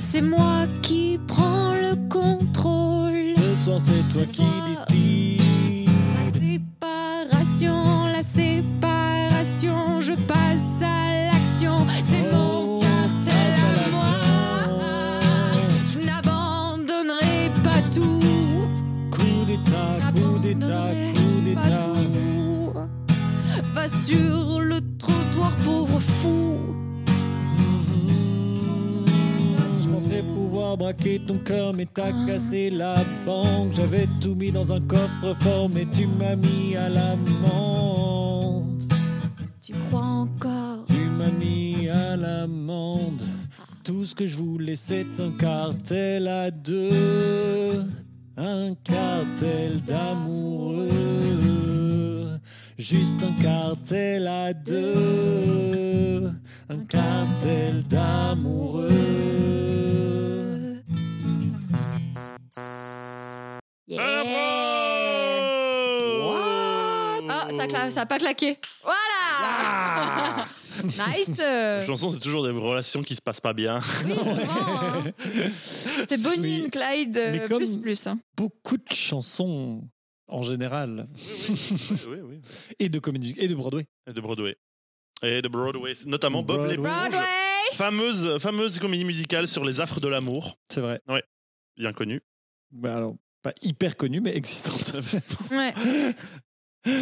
c'est 0.00 0.22
moi 0.22 0.66
qui 0.82 1.20
prends 1.28 1.72
le 1.74 1.94
contrôle. 2.08 3.34
Ce 3.36 3.54
soir, 3.64 3.80
c'est 3.80 4.08
toi 4.12 4.24
Ce 4.24 4.32
qui 4.32 4.42
décides. 4.42 5.37
Coup 20.60 21.54
pas. 21.54 22.88
Va 23.74 23.88
sur 23.88 24.60
le 24.60 24.80
trottoir, 24.98 25.54
pauvre 25.64 25.98
fou. 26.00 26.56
Je 29.80 29.88
pensais 29.88 30.22
pouvoir 30.22 30.76
braquer 30.76 31.20
ton 31.26 31.38
cœur, 31.38 31.72
mais 31.74 31.86
t'as 31.86 32.12
Ah. 32.12 32.26
cassé 32.26 32.70
la 32.70 33.04
banque. 33.26 33.72
J'avais 33.72 34.08
tout 34.20 34.34
mis 34.34 34.52
dans 34.52 34.72
un 34.72 34.80
coffre-fort, 34.80 35.68
mais 35.68 35.86
tu 35.86 36.06
m'as 36.06 36.36
mis 36.36 36.76
à 36.76 36.88
l'amende. 36.88 38.82
Tu 39.60 39.72
crois 39.88 40.00
encore? 40.04 40.84
Tu 40.88 40.96
m'as 41.18 41.30
mis 41.30 41.88
à 41.88 42.16
l'amende. 42.16 43.22
Tout 43.84 44.04
ce 44.04 44.14
que 44.14 44.26
je 44.26 44.36
voulais, 44.36 44.76
c'est 44.76 45.06
un 45.18 45.30
cartel 45.38 46.28
à 46.28 46.50
deux. 46.50 47.84
Un 48.40 48.74
cartel 48.84 49.80
d'amoureux. 49.82 50.88
Juste 52.78 53.18
un 53.24 53.32
cartel 53.42 54.28
à 54.28 54.52
deux. 54.54 56.30
Un 56.70 56.78
cartel 56.88 57.82
d'amoureux. 57.88 58.88
Yeah. 63.88 63.98
Ah, 67.30 67.48
ça, 67.56 67.66
cla- 67.66 67.90
ça 67.90 68.02
a 68.02 68.06
pas 68.06 68.18
claqué. 68.18 68.58
Voilà 68.84 68.94
Nice 70.84 71.32
Les 71.38 71.84
chansons, 71.86 72.10
c'est 72.10 72.18
toujours 72.20 72.44
des 72.44 72.50
relations 72.50 73.02
qui 73.02 73.14
se 73.16 73.22
passent 73.22 73.40
pas 73.40 73.52
bien. 73.52 73.80
Oui, 74.04 74.12
souvent. 74.14 74.36
hein. 74.36 75.04
C'est 76.08 76.20
Bonnie 76.22 76.60
Oui. 76.60 76.64
and 76.66 76.70
Clyde 76.70 77.16
euh, 77.16 77.32
Mais 77.32 77.48
comme- 77.48 77.58
plus 77.58 77.76
plus. 77.76 78.06
hein. 78.06 78.18
Beaucoup 78.36 78.76
de 78.76 78.92
chansons 78.92 79.82
en 80.28 80.42
général. 80.42 81.08
oui, 81.48 81.56
oui, 82.08 82.18
oui. 82.22 82.40
Et 82.78 82.88
de 82.88 82.98
comédie 82.98 83.34
et 83.38 83.48
de 83.48 83.54
Broadway. 83.54 83.86
Et 84.08 84.12
de 84.12 84.20
Broadway. 84.20 84.56
Et 85.22 85.42
de 85.42 85.48
Broadway. 85.48 85.94
Notamment 86.06 86.42
Bob 86.42 86.56
Broadway. 86.58 86.76
l'éponge. 86.76 86.86
Broadway 87.10 87.26
Fameuse, 87.74 88.38
fameuse 88.38 88.78
comédie 88.78 89.04
musicale 89.04 89.46
sur 89.48 89.64
les 89.64 89.80
affres 89.80 90.00
de 90.00 90.08
l'amour. 90.08 90.56
C'est 90.70 90.80
vrai. 90.80 91.00
Bien 91.76 91.92
connue. 91.92 92.22
Bah 92.70 92.96
alors, 92.96 93.14
pas 93.42 93.52
hyper 93.62 93.96
connu, 93.96 94.20
mais 94.20 94.34
existante. 94.36 94.94
Ouais. 95.50 95.74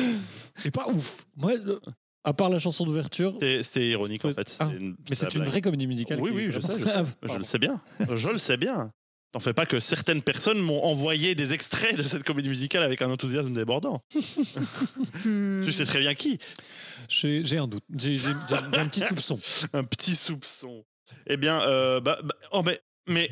Et 0.64 0.70
pas 0.70 0.88
ouf. 0.88 1.24
Moi, 1.36 1.54
le- 1.56 1.80
à 2.26 2.34
part 2.34 2.50
la 2.50 2.58
chanson 2.58 2.84
d'ouverture, 2.84 3.38
C'était 3.40 3.88
ironique 3.88 4.24
en 4.26 4.32
fait. 4.34 4.54
Ah, 4.60 4.68
une- 4.76 4.96
mais 5.08 5.14
c'est 5.16 5.34
une 5.34 5.44
vraie 5.44 5.62
comédie 5.62 5.86
musicale. 5.86 6.20
Oui, 6.20 6.30
oui, 6.34 6.48
je 6.50 6.60
sais, 6.60 6.78
je 6.78 6.84
sais. 6.84 6.92
Ah, 6.94 7.04
Je 7.22 7.38
le 7.38 7.44
sais 7.44 7.58
bien. 7.58 7.80
Je 8.14 8.28
le 8.28 8.38
sais 8.38 8.56
bien. 8.58 8.90
T'en 9.32 9.40
fais 9.40 9.52
pas 9.52 9.66
que 9.66 9.80
certaines 9.80 10.22
personnes 10.22 10.58
m'ont 10.58 10.82
envoyé 10.82 11.34
des 11.34 11.52
extraits 11.52 11.96
de 11.96 12.02
cette 12.02 12.22
comédie 12.24 12.48
musicale 12.48 12.82
avec 12.82 13.02
un 13.02 13.10
enthousiasme 13.10 13.52
débordant. 13.52 14.02
Tu 15.22 15.72
sais 15.72 15.84
très 15.84 16.00
bien 16.00 16.14
qui. 16.14 16.38
J'ai 17.08 17.58
un 17.58 17.68
doute. 17.68 17.84
J'ai 17.96 18.18
un 18.52 18.86
petit 18.86 19.00
soupçon. 19.08 19.38
Un 19.72 19.84
petit 19.84 20.14
soupçon. 20.16 20.84
Eh 21.26 21.36
bien, 21.36 21.60
euh, 21.62 22.00
bah, 22.00 22.18
bah, 22.24 22.34
oh, 22.52 22.62
mais, 22.64 22.80
mais, 23.08 23.30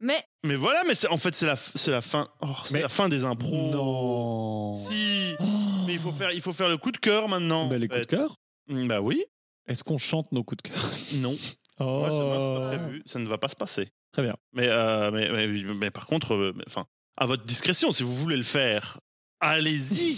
Mais 0.00 0.22
mais 0.44 0.54
voilà, 0.56 0.82
mais 0.86 0.94
c'est- 0.94 1.08
en 1.08 1.16
fait, 1.18 1.34
c'est 1.34 1.44
la, 1.46 1.54
f- 1.56 1.72
c'est 1.74 1.90
la 1.90 2.00
fin. 2.00 2.28
oh, 2.40 2.48
c'est 2.64 2.74
Mais- 2.74 2.80
la 2.82 2.88
fin 2.88 3.08
des 3.10 3.24
impros. 3.24 3.70
Non. 3.70 4.74
Si. 4.76 5.34
Oh. 5.38 5.44
Mais 5.86 5.92
il 5.94 5.98
faut 5.98 6.12
faire, 6.12 6.32
il 6.32 6.40
faut 6.40 6.52
faire 6.54 6.68
le 6.70 6.78
coup 6.78 6.90
de 6.90 6.96
cœur 6.98 7.28
maintenant. 7.28 7.66
Bah, 7.66 7.76
les 7.78 7.86
coups 7.88 8.00
de 8.00 8.06
cœur. 8.06 8.34
Mm, 8.68 8.88
Bah 8.88 9.00
oui. 9.02 9.22
Est-ce 9.68 9.84
qu'on 9.84 9.98
chante 9.98 10.32
nos 10.32 10.42
coups 10.42 10.62
de 10.62 10.68
cœur? 10.70 10.90
Non. 11.16 11.36
Oh. 11.78 12.02
Ouais, 12.02 12.08
c'est 12.10 12.60
pas 12.60 12.76
prévu. 12.78 13.02
Ça 13.06 13.18
ne 13.18 13.26
va 13.26 13.36
pas 13.38 13.48
se 13.48 13.56
passer. 13.56 13.88
Très 14.12 14.22
bien. 14.22 14.36
Mais, 14.54 14.68
euh, 14.68 15.10
mais, 15.12 15.28
mais, 15.30 15.46
mais 15.74 15.90
par 15.90 16.06
contre, 16.06 16.34
euh, 16.34 16.52
enfin, 16.66 16.86
à 17.16 17.26
votre 17.26 17.44
discrétion, 17.44 17.92
si 17.92 18.02
vous 18.02 18.14
voulez 18.16 18.36
le 18.36 18.42
faire, 18.42 18.98
allez-y. 19.40 20.16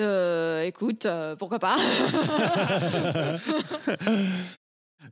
euh, 0.00 0.62
écoute, 0.64 1.06
euh, 1.06 1.34
pourquoi 1.36 1.58
pas? 1.60 1.76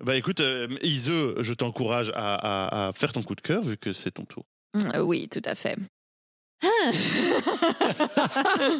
bah 0.04 0.16
écoute, 0.16 0.40
euh, 0.40 0.68
Ise, 0.82 1.10
je 1.38 1.52
t'encourage 1.52 2.10
à, 2.14 2.34
à- 2.34 2.88
à 2.88 2.92
faire 2.92 3.12
ton 3.12 3.22
coup 3.22 3.34
de 3.34 3.40
cœur 3.40 3.62
vu 3.62 3.76
que 3.76 3.92
c'est 3.92 4.12
ton 4.12 4.24
tour. 4.24 4.44
Euh, 4.94 5.00
Oui, 5.02 5.28
tout 5.28 5.42
à 5.44 5.54
fait. 5.54 5.76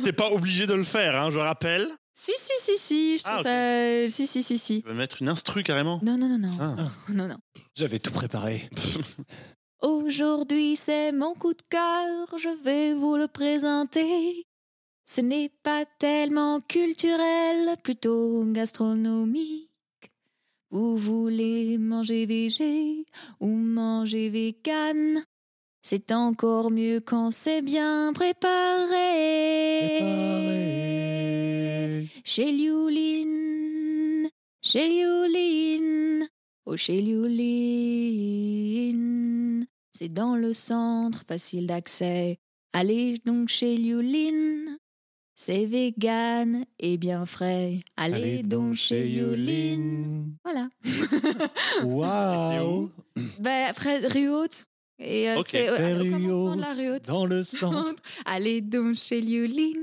T'es 0.04 0.12
pas 0.12 0.30
obligé 0.30 0.66
de 0.66 0.74
le 0.74 0.84
faire, 0.84 1.20
hein, 1.20 1.30
je 1.30 1.38
rappelle. 1.38 1.88
si, 2.14 2.32
si, 2.36 2.52
si, 2.60 2.76
si, 2.78 3.18
je 3.18 3.24
trouve 3.24 3.36
Ah, 3.38 3.42
ça. 3.42 4.08
Si, 4.14 4.26
si, 4.26 4.42
si, 4.42 4.58
si. 4.58 4.82
Tu 4.82 4.88
vas 4.88 4.94
mettre 4.94 5.20
une 5.22 5.28
instru 5.28 5.62
carrément? 5.62 6.00
Non, 6.02 6.16
non, 6.18 6.28
non, 6.28 6.38
non. 6.38 6.56
Ah. 6.60 6.76
Non, 7.08 7.26
non. 7.28 7.38
J'avais 7.76 7.98
tout 7.98 8.12
préparé. 8.12 8.68
Aujourd'hui, 9.82 10.76
c'est 10.76 11.10
mon 11.12 11.34
coup 11.34 11.54
de 11.54 11.62
cœur, 11.70 12.26
je 12.38 12.50
vais 12.64 12.92
vous 12.94 13.16
le 13.16 13.28
présenter. 13.28 14.44
Ce 15.06 15.22
n'est 15.22 15.50
pas 15.62 15.84
tellement 15.98 16.60
culturel, 16.60 17.76
plutôt 17.82 18.44
gastronomique. 18.46 19.69
Vous 20.70 20.96
voulez 20.96 21.78
manger 21.78 22.26
végé 22.26 23.04
ou 23.40 23.48
manger 23.48 24.30
vegan 24.30 25.24
C'est 25.82 26.12
encore 26.12 26.70
mieux 26.70 27.00
quand 27.00 27.32
c'est 27.32 27.60
bien 27.62 28.12
préparé. 28.12 29.96
Préparé. 29.98 30.70
Chez 32.24 32.52
Liuline, 32.52 34.28
chez 34.62 34.88
Liuline, 34.88 36.28
oh 36.66 36.76
chez 36.76 37.00
Liuline. 37.00 38.46
C'est 39.90 40.12
dans 40.12 40.36
le 40.36 40.52
centre, 40.52 41.24
facile 41.26 41.66
d'accès. 41.66 42.38
Allez 42.72 43.18
donc 43.24 43.48
chez 43.48 43.76
Liuline. 43.76 44.78
C'est 45.42 45.64
vegan 45.64 46.66
et 46.78 46.98
bien 46.98 47.24
frais. 47.24 47.80
Allez, 47.96 48.42
donc 48.42 48.74
chez 48.74 49.04
Liuline. 49.04 50.34
Voilà. 50.44 50.68
Waouh. 51.82 52.90
Ben, 53.38 53.68
après, 53.70 54.06
rue 54.06 54.28
Haute, 54.28 54.66
Et 54.98 55.30
euh, 55.30 55.38
Ok. 55.38 55.46
c'est 55.50 55.66
euh, 55.70 55.98
au 56.02 56.04
commencement 56.04 56.56
de 56.56 56.60
la 56.60 56.74
rue 56.74 56.90
haute. 56.90 57.06
Dans 57.06 57.24
le 57.24 57.42
centre. 57.42 57.94
Allez 58.26 58.60
donc 58.60 58.96
chez 58.96 59.22
Lioline. 59.22 59.82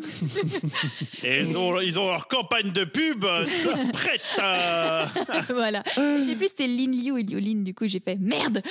Et 1.24 1.41
ils 1.41 1.58
ont, 1.58 1.82
ils 1.82 1.98
ont 1.98 2.06
leur 2.06 2.28
campagne 2.28 2.72
de 2.72 2.84
pub 2.84 3.24
euh, 3.26 3.43
prête. 3.93 4.22
euh. 4.39 5.06
voilà. 5.50 5.82
Je 5.88 6.24
sais 6.24 6.36
plus 6.36 6.50
c'était 6.50 6.67
Lin 6.67 6.91
Liu 6.91 7.20
et 7.20 7.24
Lioline. 7.24 7.63
Du 7.63 7.74
coup, 7.74 7.88
j'ai 7.88 8.00
fait 8.00 8.17
merde. 8.17 8.62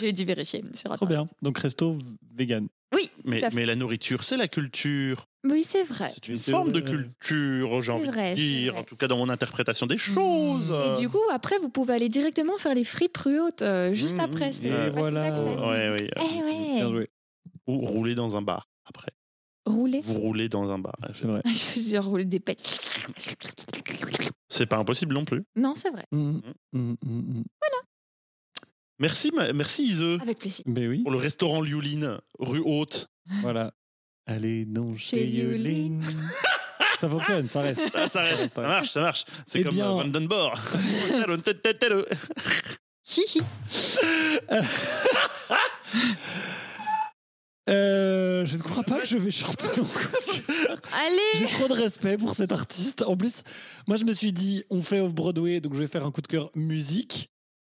J'ai 0.00 0.10
dû 0.10 0.24
vérifier 0.24 0.64
Trop 0.96 1.06
bien. 1.06 1.26
Donc 1.42 1.58
resto 1.58 1.96
vegan. 2.34 2.66
Oui, 2.92 3.08
Mais, 3.24 3.38
tout 3.38 3.46
à 3.46 3.50
fait. 3.50 3.56
mais 3.56 3.66
la 3.66 3.76
nourriture, 3.76 4.24
c'est 4.24 4.36
la 4.36 4.48
culture. 4.48 5.26
Oui, 5.44 5.62
c'est 5.62 5.84
vrai. 5.84 6.10
C'est 6.14 6.28
une 6.32 6.38
forme 6.38 6.72
de 6.72 6.80
culture, 6.80 7.82
j'ai 7.82 7.92
envie 7.92 8.06
vrai, 8.06 8.30
de 8.30 8.36
dire, 8.36 8.76
en 8.78 8.82
tout 8.82 8.96
cas 8.96 9.06
dans 9.08 9.18
mon 9.18 9.28
interprétation 9.28 9.86
des 9.86 9.98
choses. 9.98 10.74
Et 10.96 11.00
du 11.00 11.08
coup, 11.10 11.20
après, 11.32 11.58
vous 11.58 11.68
pouvez 11.68 11.92
aller 11.94 12.08
directement 12.08 12.56
faire 12.56 12.74
les 12.74 12.84
fripes 12.84 13.16
rue 13.18 13.38
haute 13.40 13.60
euh, 13.62 13.92
juste 13.92 14.16
Mmh, 14.16 14.20
après. 14.20 14.48
mmh, 14.50 14.52
C'est 14.54 14.68
facile 14.70 14.92
voilà. 14.92 15.30
d'accès. 15.30 15.42
Ouais, 15.42 15.90
ouais. 15.90 16.10
Eh 16.16 16.42
ouais. 16.42 16.74
Bien 16.76 16.90
joué. 16.90 17.08
Ou 17.66 17.78
rouler 17.78 18.14
dans 18.14 18.36
un 18.36 18.42
bar 18.42 18.68
après. 18.86 19.10
Rouler. 19.66 20.00
Vous 20.02 20.18
roulez 20.18 20.48
dans 20.48 20.70
un 20.70 20.78
bar. 20.78 20.94
C'est 21.14 21.26
vrai. 21.26 21.40
Je 21.46 21.78
veux 21.80 21.86
dire, 21.86 22.04
rouler 22.04 22.24
des 22.24 22.40
pets. 22.40 22.80
C'est 24.48 24.66
pas 24.66 24.76
impossible 24.78 25.14
non 25.14 25.24
plus. 25.24 25.42
Non, 25.56 25.74
c'est 25.76 25.90
vrai. 25.90 26.04
Mm, 26.12 26.38
mm, 26.72 26.78
mm, 26.80 26.96
mm. 27.02 27.42
Merci, 29.00 29.32
merci 29.54 29.84
Ise 29.88 30.18
Avec 30.22 30.38
plaisir. 30.38 30.62
Ben 30.66 30.88
oui. 30.88 31.02
pour 31.02 31.10
le 31.10 31.18
restaurant 31.18 31.60
Liuline, 31.60 32.18
rue 32.38 32.62
Haute. 32.64 33.08
Voilà. 33.42 33.72
Allez 34.26 34.64
donc 34.64 34.96
Chez. 34.98 35.26
Yoline. 35.26 36.02
ça 37.00 37.08
fonctionne, 37.08 37.48
ça 37.50 37.60
reste. 37.60 37.82
Ah, 37.94 38.08
ça, 38.08 38.22
reste, 38.22 38.54
ça 38.54 38.62
marche, 38.62 38.90
ça 38.92 39.00
marche. 39.00 39.24
C'est 39.46 39.60
Eh 39.60 39.64
comme 39.64 39.74
bien- 39.74 39.86
euh, 39.90 39.94
Vandenborg. 39.94 40.58
Hihi. 43.06 43.40
Euh, 47.70 48.44
je 48.44 48.56
ne 48.58 48.62
crois 48.62 48.82
pas 48.82 49.00
que 49.00 49.06
je 49.06 49.16
vais 49.16 49.30
chanter 49.30 49.68
mon 49.78 49.84
coup 49.84 49.98
de 49.98 50.64
cœur. 50.66 50.78
J'ai 51.34 51.44
Allez 51.44 51.50
trop 51.54 51.66
de 51.66 51.72
respect 51.72 52.18
pour 52.18 52.34
cet 52.34 52.52
artiste. 52.52 53.00
En 53.06 53.16
plus, 53.16 53.42
moi, 53.88 53.96
je 53.96 54.04
me 54.04 54.12
suis 54.12 54.34
dit, 54.34 54.64
on 54.68 54.82
fait 54.82 55.00
Off-Broadway, 55.00 55.60
donc 55.60 55.72
je 55.72 55.78
vais 55.78 55.86
faire 55.86 56.04
un 56.04 56.10
coup 56.10 56.20
de 56.20 56.26
cœur 56.26 56.50
musique. 56.54 57.30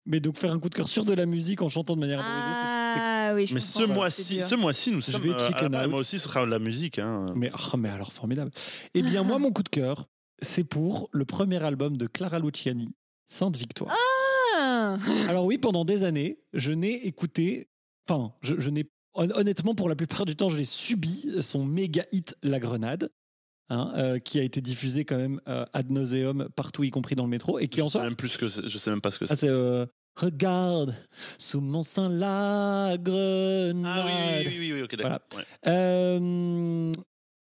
Mais 0.06 0.20
donc 0.20 0.36
faire 0.38 0.52
un 0.52 0.60
coup 0.60 0.68
de 0.68 0.74
cœur 0.76 0.86
sur 0.88 1.04
de 1.04 1.12
la 1.12 1.26
musique 1.26 1.60
en 1.60 1.68
chantant 1.68 1.96
de 1.96 2.00
manière 2.00 2.20
improvisée, 2.20 2.54
c'est- 2.54 2.94
c'est 2.94 3.00
Ah 3.30 3.34
oui, 3.34 3.46
je 3.46 3.54
Mais 3.54 3.60
ce 3.60 3.82
mois-ci, 3.84 4.42
ce 4.42 4.54
mois-ci, 4.54 4.90
nous 4.92 5.00
Je 5.00 5.12
sommes. 5.12 5.22
vais 5.22 5.30
euh, 5.30 5.48
à 5.56 5.68
base, 5.68 5.84
out. 5.86 5.90
moi 5.90 6.00
aussi, 6.00 6.18
ce 6.18 6.24
sera 6.28 6.44
de 6.44 6.50
la 6.50 6.58
musique. 6.58 6.98
Hein. 6.98 7.32
Mais, 7.36 7.50
oh, 7.54 7.76
mais 7.76 7.88
alors 7.88 8.12
formidable. 8.12 8.50
Eh 8.94 9.02
bien, 9.02 9.22
moi, 9.22 9.38
mon 9.38 9.52
coup 9.52 9.62
de 9.62 9.68
cœur, 9.68 10.06
c'est 10.42 10.64
pour 10.64 11.08
le 11.12 11.24
premier 11.24 11.62
album 11.62 11.96
de 11.96 12.06
Clara 12.06 12.38
Luciani, 12.38 12.88
Sainte 13.26 13.56
Victoire. 13.56 13.94
Ah 14.58 14.98
Alors 15.28 15.44
oui, 15.44 15.58
pendant 15.58 15.84
des 15.84 16.04
années, 16.04 16.40
je 16.52 16.72
n'ai 16.72 17.06
écouté, 17.06 17.68
enfin, 18.08 18.32
je, 18.42 18.54
je 18.58 18.70
n'ai 18.70 18.90
hon- 19.14 19.30
honnêtement 19.34 19.74
pour 19.74 19.88
la 19.88 19.94
plupart 19.96 20.24
du 20.24 20.34
temps, 20.36 20.48
je 20.48 20.58
l'ai 20.58 20.64
subi 20.64 21.30
son 21.40 21.64
méga 21.64 22.04
hit 22.12 22.34
La 22.42 22.58
Grenade. 22.58 23.10
hein, 23.72 23.92
euh, 23.96 24.18
qui 24.18 24.40
a 24.40 24.42
été 24.42 24.60
diffusé 24.60 25.04
quand 25.04 25.16
même 25.16 25.40
euh, 25.46 25.64
ad 25.72 25.90
nauseum 25.90 26.48
partout, 26.56 26.82
y 26.82 26.90
compris 26.90 27.14
dans 27.14 27.22
le 27.22 27.30
métro, 27.30 27.60
et 27.60 27.68
qui 27.68 27.78
je 27.78 27.82
en 27.84 27.88
sais 27.88 27.98
soit. 27.98 28.02
même 28.02 28.16
plus 28.16 28.36
que 28.36 28.48
je 28.48 28.78
sais 28.78 28.90
même 28.90 29.00
pas 29.00 29.12
ce 29.12 29.20
que 29.20 29.26
Ah, 29.26 29.36
c'est. 29.36 29.46
c'est 29.46 29.48
euh, 29.48 29.86
Regarde 30.16 30.94
sous 31.38 31.60
mon 31.60 31.82
sein 31.82 32.08
la 32.08 32.96
grenade. 32.98 33.84
Ah 33.86 34.04
oui, 34.06 34.12
oui, 34.12 34.46
oui, 34.46 34.58
oui, 34.58 34.72
oui, 34.74 34.82
ok, 34.82 34.96
d'accord. 34.96 35.18
Ouais. 35.36 35.44
Euh, 35.66 36.92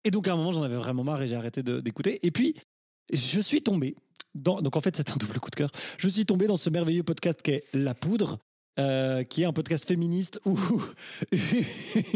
et 0.04 0.10
donc 0.10 0.26
à 0.28 0.32
un 0.32 0.36
moment, 0.36 0.52
j'en 0.52 0.62
avais 0.62 0.76
vraiment 0.76 1.04
marre 1.04 1.22
et 1.22 1.28
j'ai 1.28 1.36
arrêté 1.36 1.62
d'écouter. 1.62 2.18
Et 2.26 2.30
puis, 2.30 2.54
je 3.12 3.40
suis 3.40 3.62
tombé. 3.62 3.94
Dans, 4.34 4.62
donc 4.62 4.76
en 4.76 4.80
fait, 4.80 4.96
c'est 4.96 5.10
un 5.10 5.16
double 5.16 5.38
coup 5.40 5.50
de 5.50 5.56
cœur. 5.56 5.70
Je 5.98 6.08
suis 6.08 6.24
tombé 6.24 6.46
dans 6.46 6.56
ce 6.56 6.70
merveilleux 6.70 7.02
podcast 7.02 7.42
qui 7.42 7.50
est 7.52 7.64
La 7.74 7.94
Poudre. 7.94 8.38
euh, 8.78 9.22
qui 9.24 9.42
est 9.42 9.44
un 9.44 9.52
podcast 9.52 9.86
féministe 9.86 10.40
où 10.46 10.58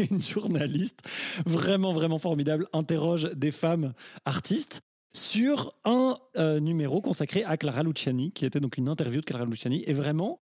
une 0.09 0.23
journaliste 0.23 1.01
vraiment 1.45 1.91
vraiment 1.91 2.17
formidable 2.17 2.67
interroge 2.73 3.29
des 3.35 3.51
femmes 3.51 3.93
artistes 4.25 4.81
sur 5.17 5.73
un 5.83 6.17
euh, 6.37 6.59
numéro 6.59 7.01
consacré 7.01 7.43
à 7.43 7.57
Clara 7.57 7.83
Luciani 7.83 8.31
qui 8.31 8.45
était 8.45 8.59
donc 8.59 8.77
une 8.77 8.87
interview 8.87 9.21
de 9.21 9.25
Clara 9.25 9.45
Luciani 9.45 9.83
et 9.87 9.93
vraiment 9.93 10.39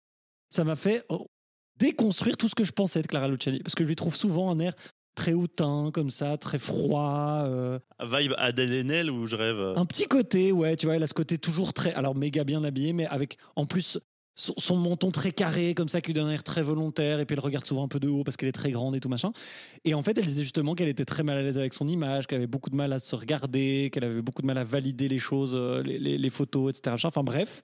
ça 0.50 0.64
m'a 0.64 0.76
fait 0.76 1.06
oh, 1.10 1.28
déconstruire 1.78 2.38
tout 2.38 2.50
ce 2.50 2.56
que 2.56 2.64
je 2.64 2.72
pensais 2.72 3.02
de 3.02 3.08
Clara 3.08 3.28
Luciani 3.28 3.60
parce 3.60 3.76
que 3.76 3.84
je 3.84 3.88
lui 3.90 3.96
trouve 3.96 4.16
souvent 4.16 4.52
un 4.52 4.60
air 4.60 4.74
très 5.16 5.34
hautain 5.34 5.92
comme 5.94 6.10
ça 6.10 6.38
très 6.38 6.60
froid 6.60 7.44
euh, 7.46 7.80
Vibe 8.04 8.34
Adèle 8.38 8.74
Haenel 8.74 9.10
où 9.10 9.28
je 9.28 9.38
rêve. 9.38 9.58
euh, 9.58 9.76
un 9.78 9.86
petit 9.86 10.08
côté, 10.08 10.52
ouais, 10.52 10.76
tu 10.76 10.88
vois, 10.88 10.98
elle 10.98 11.04
a 11.04 11.08
ce 11.08 11.14
côté 11.14 11.38
toujours 11.38 11.74
très, 11.74 11.94
alors 11.94 12.14
méga 12.14 12.44
bien 12.44 12.64
habillé, 12.66 12.92
mais 12.92 13.06
avec 13.08 13.38
en 13.56 13.66
plus 13.66 13.98
son, 14.36 14.78
menton 14.78 15.12
très 15.12 15.32
carré, 15.32 15.74
comme 15.74 15.88
ça, 15.88 16.02
qui 16.02 16.08
lui 16.08 16.13
donne 16.13 16.28
un 16.28 16.32
air 16.32 16.43
très 16.43 16.62
volontaire, 16.62 17.19
et 17.19 17.26
puis 17.26 17.36
elle 17.36 17.39
regarde 17.39 17.65
souvent 17.65 17.84
un 17.84 17.88
peu 17.88 18.00
de 18.00 18.08
haut 18.08 18.24
parce 18.24 18.38
qu'elle 18.38 18.50
est 18.50 18.54
très 18.54 18.71
grande 18.71 18.95
et 18.95 19.00
tout 19.00 19.10
machin. 19.10 19.32
Et 19.84 19.93
en 19.93 20.02
fait, 20.02 20.17
elle 20.17 20.26
disait 20.26 20.43
justement 20.43 20.76
qu'elle 20.76 20.89
était 20.89 21.06
très 21.06 21.24
mal 21.24 21.38
à 21.38 21.41
l'aise 21.41 21.58
avec 21.58 21.74
son 21.74 21.88
image, 21.88 22.28
qu'elle 22.28 22.38
avait 22.38 22.48
beaucoup 22.48 22.69
de 22.69 22.76
mal 22.76 22.91
à 22.93 23.00
se 23.00 23.15
regarder, 23.15 23.89
qu'elle 23.91 24.04
avait 24.04 24.21
beaucoup 24.21 24.41
de 24.41 24.48
mal 24.48 24.58
à 24.58 24.63
valider 24.63 25.08
les 25.08 25.19
choses, 25.19 25.54
euh, 25.56 25.82
les 25.84 26.30
photos, 26.30 26.78
etc. 26.78 26.95
Enfin 27.06 27.24
bref, 27.24 27.63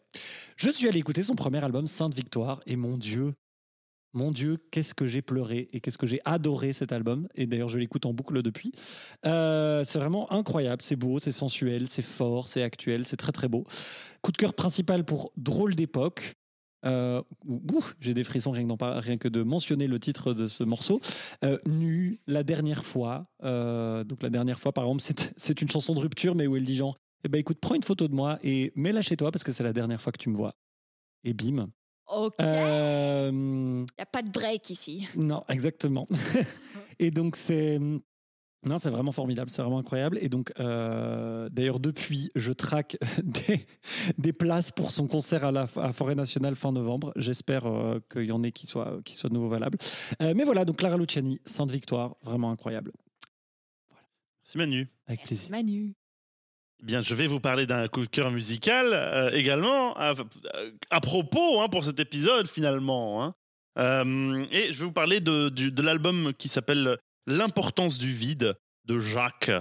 je 0.56 0.70
suis 0.70 0.88
allé 0.88 1.00
écouter 1.00 1.24
son 1.24 1.36
premier 1.36 1.64
album, 1.64 1.88
Sainte 1.88 2.14
Victoire, 2.14 2.62
et 2.66 2.76
mon 2.76 2.98
Dieu. 2.98 3.34
Mon 4.14 4.32
Dieu, 4.32 4.58
qu'est-ce 4.72 4.94
que 4.94 5.08
j'ai 5.08 5.22
pleuré 5.22 5.70
et 5.72 5.80
qu'est-ce 5.80 5.98
que 5.98 6.06
j'ai 6.06 6.20
adoré 6.26 6.74
cet 6.74 6.92
album. 6.92 7.30
Et 7.36 7.46
d'ailleurs, 7.46 7.70
je 7.70 7.80
l'écoute 7.80 8.06
en 8.06 8.14
boucle 8.14 8.42
depuis. 8.42 8.74
Euh, 9.26 9.86
c'est 9.86 10.00
vraiment 10.00 10.32
incroyable, 10.34 10.82
c'est 10.82 10.98
beau, 10.98 11.20
c'est 11.20 11.32
sensuel, 11.32 11.88
c'est 11.88 12.02
fort, 12.02 12.50
c'est 12.50 12.62
actuel, 12.62 13.06
c'est 13.06 13.16
très 13.16 13.32
très 13.32 13.48
beau. 13.48 13.64
Coup 14.22 14.34
de 14.34 14.38
cœur 14.38 14.54
principal 14.54 15.06
pour 15.06 15.32
Drôle 15.38 15.76
d'époque. 15.76 16.36
Euh, 16.86 17.22
j'ai 18.00 18.14
des 18.14 18.24
frissons 18.24 18.52
rien 18.52 18.68
que, 18.68 19.00
rien 19.00 19.18
de 19.22 19.44
mentionner 19.44 19.88
le 19.88 20.00
titre 20.00 20.34
de 20.34 20.48
ce 20.48 20.64
morceau. 20.64 21.00
Euh, 21.44 21.58
nu, 21.66 22.20
la 22.28 22.44
dernière 22.44 22.84
fois. 22.84 23.28
Euh, 23.44 24.04
donc 24.04 24.24
la 24.24 24.30
dernière 24.30 24.60
fois, 24.60 24.72
par 24.72 24.86
exemple, 24.86 25.02
c'est, 25.02 25.34
c'est 25.38 25.62
une 25.62 25.70
chanson 25.70 25.94
de 25.94 26.00
rupture, 26.00 26.36
mais 26.36 26.48
où 26.48 26.56
elle 26.56 26.66
dit 26.66 26.76
genre, 26.76 26.98
eh 27.24 27.30
ben 27.30 27.38
écoute, 27.40 27.58
prends 27.62 27.76
une 27.76 27.84
photo 27.84 28.08
de 28.08 28.16
moi 28.16 28.40
et 28.44 28.72
mets-la 28.76 29.02
chez 29.02 29.16
toi 29.18 29.32
parce 29.32 29.44
que 29.44 29.52
c'est 29.52 29.64
la 29.64 29.74
dernière 29.74 30.02
fois 30.02 30.12
que 30.12 30.18
tu 30.18 30.30
me 30.30 30.36
vois. 30.36 30.56
Et 31.24 31.34
bim. 31.34 31.70
Ok. 32.14 32.34
Il 32.40 32.46
Euh, 32.46 33.32
n'y 33.32 33.86
a 34.02 34.06
pas 34.06 34.22
de 34.22 34.30
break 34.30 34.70
ici. 34.70 35.08
non, 35.16 35.44
exactement. 35.50 36.08
et 37.00 37.12
donc 37.12 37.36
c'est 37.36 37.80
non, 38.64 38.78
c'est 38.78 38.90
vraiment 38.92 39.12
formidable, 39.12 39.50
c'est 39.50 39.62
vraiment 39.62 39.80
incroyable. 39.80 40.20
Et 40.22 40.30
donc, 40.30 40.52
euh, 40.60 41.50
d'ailleurs, 41.50 41.80
depuis, 41.80 42.30
je 42.36 42.54
traque 42.54 42.96
des, 43.24 43.66
des 44.18 44.34
places 44.34 44.72
pour 44.72 44.92
son 44.92 45.08
concert 45.08 45.44
à 45.46 45.52
la 45.52 45.66
à 45.78 45.92
Forêt 45.92 46.14
Nationale 46.16 46.56
fin 46.56 46.72
novembre. 46.72 47.12
J'espère 47.16 47.66
euh, 47.66 48.00
qu'il 48.12 48.26
y 48.26 48.32
en 48.32 48.44
ait 48.44 48.52
qui 48.52 48.68
soient, 48.68 49.00
qui 49.04 49.16
soient 49.16 49.30
de 49.30 49.34
nouveau 49.34 49.50
valables. 49.50 49.80
Euh, 50.22 50.34
mais 50.36 50.44
voilà, 50.44 50.64
donc 50.66 50.78
Clara 50.78 50.98
Luciani, 50.98 51.40
Sainte 51.46 51.72
Victoire, 51.72 52.16
vraiment 52.24 52.52
incroyable. 52.52 52.92
C'est 54.44 54.58
Manu. 54.60 54.88
Avec 55.08 55.24
plaisir. 55.24 55.50
Manu. 55.50 55.94
Bien, 56.84 57.02
je 57.02 57.14
vais 57.14 57.28
vous 57.28 57.40
parler 57.40 57.66
d'un 57.66 57.88
coup 57.88 58.02
de 58.02 58.08
cœur 58.10 58.32
musical 58.32 58.88
euh, 58.92 59.32
également, 59.32 59.96
à, 59.98 60.14
à 60.90 61.00
propos 61.02 61.62
hein, 61.62 61.70
pour 61.70 61.84
cet 61.86 62.00
épisode 62.00 62.48
finalement. 62.48 63.24
hein. 63.24 63.34
Euh, 63.78 64.46
et 64.52 64.74
je 64.74 64.80
vais 64.80 64.86
vous 64.86 64.92
parler 64.92 65.20
de 65.22 65.82
l'album 65.82 66.34
qui 66.38 66.50
s'appelle 66.50 66.98
L'importance 67.28 67.98
du 67.98 68.12
vide 68.12 68.56
de 68.86 69.00
Jacques. 69.00 69.52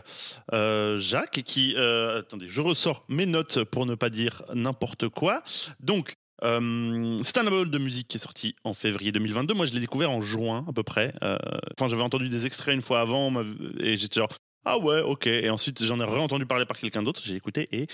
Euh, 0.52 0.98
Jacques 0.98 1.42
qui... 1.44 1.74
euh, 1.76 2.20
attendez, 2.20 2.48
je 2.48 2.60
ressors 2.60 3.04
mes 3.08 3.26
notes 3.26 3.64
pour 3.64 3.86
ne 3.86 3.94
pas 3.94 4.10
dire 4.10 4.42
n'importe 4.54 5.08
quoi. 5.08 5.42
Donc, 5.80 6.14
euh, 6.42 7.20
c'est 7.22 7.36
un 7.38 7.46
album 7.46 7.68
de 7.68 7.78
musique 7.78 8.08
qui 8.08 8.16
est 8.16 8.20
sorti 8.20 8.54
en 8.64 8.72
février 8.72 9.12
2022. 9.12 9.54
Moi, 9.54 9.66
je 9.66 9.72
l'ai 9.72 9.80
découvert 9.80 10.10
en 10.10 10.22
juin 10.22 10.64
à 10.68 10.72
peu 10.72 10.82
près. 10.82 11.12
Enfin, 11.22 11.88
j'avais 11.88 12.02
entendu 12.02 12.28
des 12.28 12.46
extraits 12.46 12.74
une 12.74 12.82
fois 12.82 13.00
avant 13.00 13.32
et 13.78 13.96
j'étais 13.96 14.20
genre 14.20 14.30
ah 14.66 14.78
ouais, 14.78 15.00
ok. 15.00 15.26
Et 15.26 15.48
ensuite, 15.48 15.82
j'en 15.82 16.00
ai 16.00 16.04
réentendu 16.04 16.44
parler 16.44 16.66
par 16.66 16.78
quelqu'un 16.78 17.02
d'autre. 17.02 17.22
J'ai 17.24 17.34
écouté 17.34 17.68
et, 17.72 17.86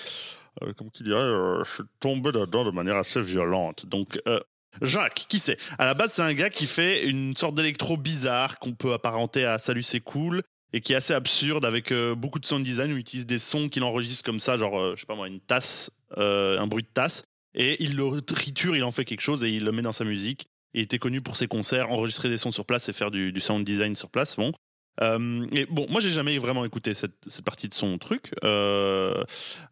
comme 0.76 0.90
qui 0.90 1.04
dirait, 1.04 1.22
je 1.64 1.70
suis 1.74 1.84
tombé 2.00 2.32
dedans 2.32 2.64
de 2.64 2.72
manière 2.72 2.96
assez 2.96 3.22
violente. 3.22 3.86
Donc, 3.86 4.20
Jacques, 4.82 5.26
qui 5.28 5.38
c'est? 5.38 5.58
À 5.78 5.86
la 5.86 5.94
base, 5.94 6.12
c'est 6.12 6.22
un 6.22 6.34
gars 6.34 6.50
qui 6.50 6.66
fait 6.66 7.06
une 7.06 7.36
sorte 7.36 7.54
d'électro 7.54 7.96
bizarre 7.96 8.58
qu'on 8.58 8.72
peut 8.72 8.92
apparenter 8.92 9.44
à 9.44 9.58
Salut, 9.58 9.82
c'est 9.82 10.00
cool. 10.00 10.42
Et 10.72 10.80
qui 10.80 10.92
est 10.92 10.96
assez 10.96 11.14
absurde 11.14 11.64
avec 11.64 11.92
euh, 11.92 12.14
beaucoup 12.14 12.38
de 12.38 12.44
sound 12.44 12.64
design 12.64 12.92
où 12.92 12.96
il 12.96 13.00
utilise 13.00 13.24
des 13.24 13.38
sons 13.38 13.68
qu'il 13.68 13.82
enregistre 13.84 14.24
comme 14.24 14.40
ça, 14.40 14.56
genre, 14.56 14.78
euh, 14.78 14.94
je 14.94 15.00
sais 15.00 15.06
pas 15.06 15.14
moi, 15.14 15.28
une 15.28 15.40
tasse, 15.40 15.90
euh, 16.18 16.58
un 16.58 16.66
bruit 16.66 16.82
de 16.82 16.88
tasse. 16.92 17.24
Et 17.54 17.82
il 17.82 17.96
le 17.96 18.20
triture, 18.20 18.76
il 18.76 18.84
en 18.84 18.90
fait 18.90 19.04
quelque 19.04 19.22
chose 19.22 19.42
et 19.44 19.50
il 19.50 19.64
le 19.64 19.72
met 19.72 19.82
dans 19.82 19.92
sa 19.92 20.04
musique. 20.04 20.48
Il 20.74 20.82
était 20.82 20.98
connu 20.98 21.22
pour 21.22 21.36
ses 21.36 21.46
concerts, 21.46 21.90
enregistrer 21.90 22.28
des 22.28 22.36
sons 22.36 22.52
sur 22.52 22.66
place 22.66 22.88
et 22.88 22.92
faire 22.92 23.10
du, 23.10 23.32
du 23.32 23.40
sound 23.40 23.64
design 23.64 23.96
sur 23.96 24.10
place. 24.10 24.36
Bon. 24.36 24.52
Euh, 25.02 25.46
et 25.52 25.66
bon, 25.66 25.86
moi 25.90 26.00
j'ai 26.00 26.10
jamais 26.10 26.38
vraiment 26.38 26.64
écouté 26.64 26.94
cette, 26.94 27.14
cette 27.26 27.44
partie 27.44 27.68
de 27.68 27.74
son 27.74 27.98
truc, 27.98 28.32
Euh, 28.44 29.22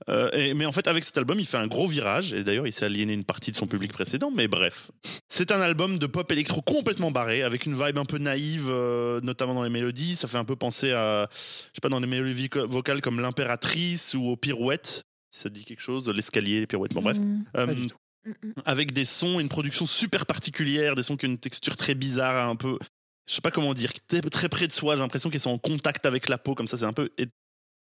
euh, 0.08 0.30
et- 0.32 0.54
mais 0.54 0.66
en 0.66 0.72
fait 0.72 0.86
avec 0.86 1.02
cet 1.04 1.16
album 1.16 1.40
il 1.40 1.46
fait 1.46 1.56
un 1.56 1.66
gros 1.66 1.86
virage 1.86 2.34
et 2.34 2.44
d'ailleurs 2.44 2.66
il 2.66 2.72
s'est 2.72 2.84
aliéné 2.84 3.12
une 3.14 3.24
partie 3.24 3.50
de 3.50 3.56
son 3.56 3.66
public 3.66 3.92
précédent. 3.92 4.30
Mais 4.34 4.48
bref, 4.48 4.90
c'est 5.28 5.50
un 5.50 5.60
album 5.60 5.98
de 5.98 6.06
pop 6.06 6.30
électro 6.30 6.60
complètement 6.62 7.10
barré 7.10 7.42
avec 7.42 7.64
une 7.66 7.74
vibe 7.74 7.98
un 7.98 8.04
peu 8.04 8.18
naïve, 8.18 8.66
euh, 8.68 9.20
notamment 9.22 9.54
dans 9.54 9.62
les 9.64 9.70
mélodies. 9.70 10.16
Ça 10.16 10.28
fait 10.28 10.38
un 10.38 10.44
peu 10.44 10.56
penser 10.56 10.92
à, 10.92 11.28
je 11.32 11.38
sais 11.74 11.80
pas, 11.82 11.88
dans 11.88 12.00
les 12.00 12.06
mélodies 12.06 12.48
vo- 12.52 12.66
vocales 12.66 13.00
comme 13.00 13.20
l'impératrice 13.20 14.14
ou 14.14 14.28
aux 14.28 14.36
pirouettes. 14.36 15.04
Si 15.30 15.40
ça 15.40 15.48
dit 15.48 15.64
quelque 15.64 15.80
chose, 15.82 16.08
l'escalier, 16.08 16.60
les 16.60 16.66
pirouettes. 16.66 16.94
Bon 16.94 17.02
bref. 17.02 17.18
Mm, 17.18 17.44
Euh, 17.56 17.66
Pas 17.66 17.74
du 17.74 17.86
tout. 17.88 17.96
mm, 18.26 18.30
mm. 18.48 18.52
avec 18.66 18.92
des 18.92 19.04
sons, 19.04 19.40
une 19.40 19.48
production 19.48 19.86
super 19.86 20.26
particulière, 20.26 20.94
des 20.94 21.02
sons 21.02 21.16
qui 21.16 21.26
ont 21.26 21.30
une 21.30 21.38
texture 21.38 21.76
très 21.76 21.94
bizarre, 21.94 22.48
un 22.48 22.56
peu 22.56 22.78
je 23.26 23.34
sais 23.34 23.40
pas 23.40 23.50
comment 23.50 23.74
dire, 23.74 23.90
très, 24.30 24.48
près 24.48 24.66
de 24.66 24.72
soi. 24.72 24.96
J'ai 24.96 25.02
l'impression 25.02 25.30
qu'elles 25.30 25.40
sont 25.40 25.50
en 25.50 25.58
contact 25.58 26.06
avec 26.06 26.28
la 26.28 26.38
peau, 26.38 26.54
comme 26.54 26.68
ça. 26.68 26.76
C'est 26.76 26.84
un 26.84 26.92
peu, 26.92 27.10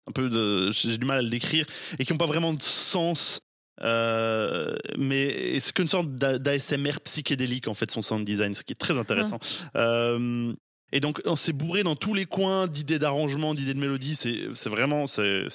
un 0.06 0.12
peu 0.12 0.28
de, 0.28 0.70
j'ai 0.72 0.98
du 0.98 1.06
mal 1.06 1.18
à 1.18 1.22
le 1.22 1.30
décrire 1.30 1.66
et 1.98 2.04
qui 2.04 2.12
n'ont 2.12 2.18
pas 2.18 2.26
vraiment 2.26 2.52
de 2.52 2.62
sens. 2.62 3.40
Euh, 3.82 4.76
mais 4.98 5.58
c'est 5.58 5.72
qu'une 5.72 5.88
sorte 5.88 6.10
d'ASMR 6.10 7.00
psychédélique 7.04 7.66
en 7.66 7.72
fait 7.72 7.90
son 7.90 8.02
sound 8.02 8.26
design, 8.26 8.54
ce 8.54 8.62
qui 8.62 8.72
est 8.72 8.76
très 8.76 8.98
intéressant. 8.98 9.38
Euh, 9.76 10.52
et 10.92 11.00
donc 11.00 11.22
on 11.24 11.36
s'est 11.36 11.54
bourré 11.54 11.82
dans 11.82 11.96
tous 11.96 12.12
les 12.12 12.26
coins 12.26 12.66
d'idées 12.66 12.98
d'arrangement, 12.98 13.54
d'idées 13.54 13.72
de 13.74 13.78
mélodie. 13.78 14.16
C'est 14.16 14.68
vraiment 14.68 15.06
c'est 15.06 15.46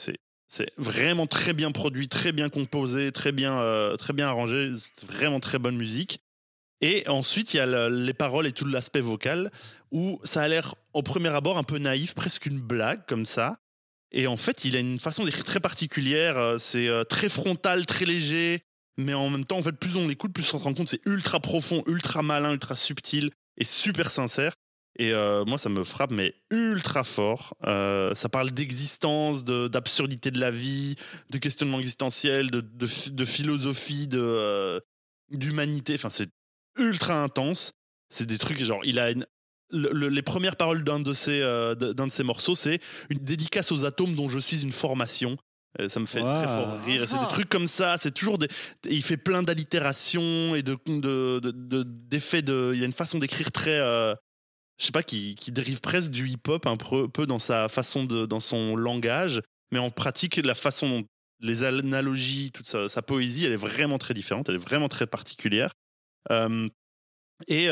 c'est 0.48 0.71
vraiment 0.78 1.28
très 1.28 1.54
bien 1.54 1.71
produit, 1.71 2.08
très 2.08 2.32
bien 2.32 2.50
composé, 2.50 3.12
très 3.12 3.32
bien 3.32 3.60
euh, 3.60 3.95
très 3.95 4.13
bien 4.13 4.28
arrangé. 4.28 4.74
C'est 4.76 5.06
vraiment 5.06 5.39
très 5.39 5.60
bonne 5.60 5.78
musique. 5.78 6.19
Et 6.82 7.08
ensuite, 7.08 7.54
il 7.54 7.58
y 7.58 7.60
a 7.60 7.90
les 7.90 8.14
paroles 8.14 8.48
et 8.48 8.52
tout 8.52 8.66
l'aspect 8.66 9.02
vocal 9.02 9.52
où 9.92 10.20
ça 10.24 10.42
a 10.42 10.48
l'air 10.48 10.76
au 10.94 11.04
premier 11.04 11.30
abord 11.30 11.58
un 11.58 11.64
peu 11.64 11.78
naïf, 11.78 12.16
presque 12.16 12.46
une 12.46 12.60
blague 12.60 13.06
comme 13.06 13.26
ça. 13.26 13.58
Et 14.12 14.28
en 14.28 14.38
fait, 14.38 14.66
il 14.66 14.76
a 14.76 14.80
une 14.80 15.00
façon 15.00 15.26
d'écrire 15.26 15.44
très 15.44 15.60
particulière. 15.60 16.38
Euh, 16.38 16.58
c'est 16.58 16.88
euh, 16.88 17.04
très 17.04 17.30
frontal, 17.30 17.86
très 17.86 18.06
léger. 18.06 18.62
Mais 18.98 19.14
en 19.14 19.30
même 19.30 19.46
temps, 19.46 19.58
en 19.58 19.64
fait, 19.64 19.74
plus 19.74 19.96
on 19.98 20.08
l'écoute, 20.08 20.34
plus 20.34 20.54
on 20.54 20.60
se 20.60 20.64
rend 20.64 20.74
compte 20.74 20.88
c'est 20.88 21.06
ultra 21.06 21.42
profond, 21.42 21.84
ultra 21.86 22.22
malin, 22.22 22.54
ultra 22.54 22.76
subtil 22.76 23.32
et 23.58 23.66
super 23.66 24.10
sincère. 24.10 24.54
Et 24.98 25.12
euh, 25.12 25.44
moi, 25.44 25.58
ça 25.58 25.68
me 25.68 25.84
frappe, 25.84 26.12
mais 26.12 26.34
ultra 26.50 27.04
fort. 27.04 27.56
ça 27.62 28.30
parle 28.32 28.52
d'existence, 28.52 29.44
d'absurdité 29.44 30.32
de, 30.32 30.40
la 30.40 30.52
vie, 30.52 30.96
de 31.30 31.38
questionnement 31.38 31.80
existentiel, 31.80 32.50
de, 32.52 32.62
de, 32.62 33.26
philosophie, 33.26 34.08
d'humanité. 35.30 35.96
Enfin, 35.96 36.10
c'est 36.10 36.30
ultra 36.78 37.22
intense. 37.22 37.74
C'est 38.10 38.26
des 38.26 38.38
trucs 38.38 38.62
genre, 38.62 38.82
il 38.84 39.00
a 39.00 39.12
une 39.12 39.26
les 39.72 40.22
premières 40.22 40.56
paroles 40.56 40.84
d'un 40.84 41.00
de 41.00 41.14
ces 41.14 41.42
euh, 41.42 41.74
d'un 41.76 42.08
de 42.08 42.12
ces 42.12 42.24
morceaux, 42.24 42.56
c'est 42.56 42.80
une 43.10 43.18
dédicace 43.18 43.72
aux 43.72 43.84
atomes 43.84 44.16
dont 44.16 44.30
je 44.30 44.40
suis 44.40 44.64
une 44.64 44.72
formation. 44.72 45.38
Ça 45.90 46.00
me 46.00 46.06
fait 46.06 46.22
très 46.22 46.46
fort 46.46 46.80
rire. 46.86 47.04
C'est 47.06 47.18
des 47.18 47.26
ah. 47.26 47.30
trucs 47.30 47.50
comme 47.50 47.68
ça. 47.68 47.98
C'est 47.98 48.12
toujours 48.12 48.38
des. 48.38 48.48
Il 48.90 49.04
fait 49.04 49.18
plein 49.18 49.44
d'allitérations 49.44 50.56
et 50.56 50.64
de 50.64 50.78
d'effets 52.10 52.42
de, 52.42 52.72
Il 52.74 52.80
y 52.80 52.84
a 52.84 52.86
une 52.86 52.94
façon 52.94 53.20
d'écrire 53.20 53.52
très. 53.52 53.78
Euh, 53.78 54.16
je 54.80 54.86
sais 54.86 54.92
pas 54.92 55.04
qui, 55.04 55.36
qui 55.36 55.52
dérive 55.52 55.82
presque 55.82 56.12
du 56.12 56.30
hip-hop 56.30 56.66
un 56.66 56.78
peu, 56.78 57.26
dans 57.26 57.40
sa 57.40 57.68
façon 57.68 58.06
de 58.06 58.26
dans 58.26 58.40
son 58.40 58.76
langage, 58.76 59.42
mais 59.72 59.80
en 59.80 59.90
pratique 59.90 60.38
la 60.38 60.56
façon 60.56 60.90
dont 60.90 61.06
les 61.42 61.64
analogies, 61.64 62.52
toute 62.52 62.68
sa, 62.68 63.02
poésie, 63.02 63.46
elle 63.46 63.52
est 63.52 63.58
vraiment 63.58 63.98
très 63.98 64.14
différente. 64.14 64.48
Elle 64.48 64.56
est 64.56 64.66
vraiment 64.66 64.88
très 64.88 65.08
particulière. 65.08 65.72
Et 67.48 67.70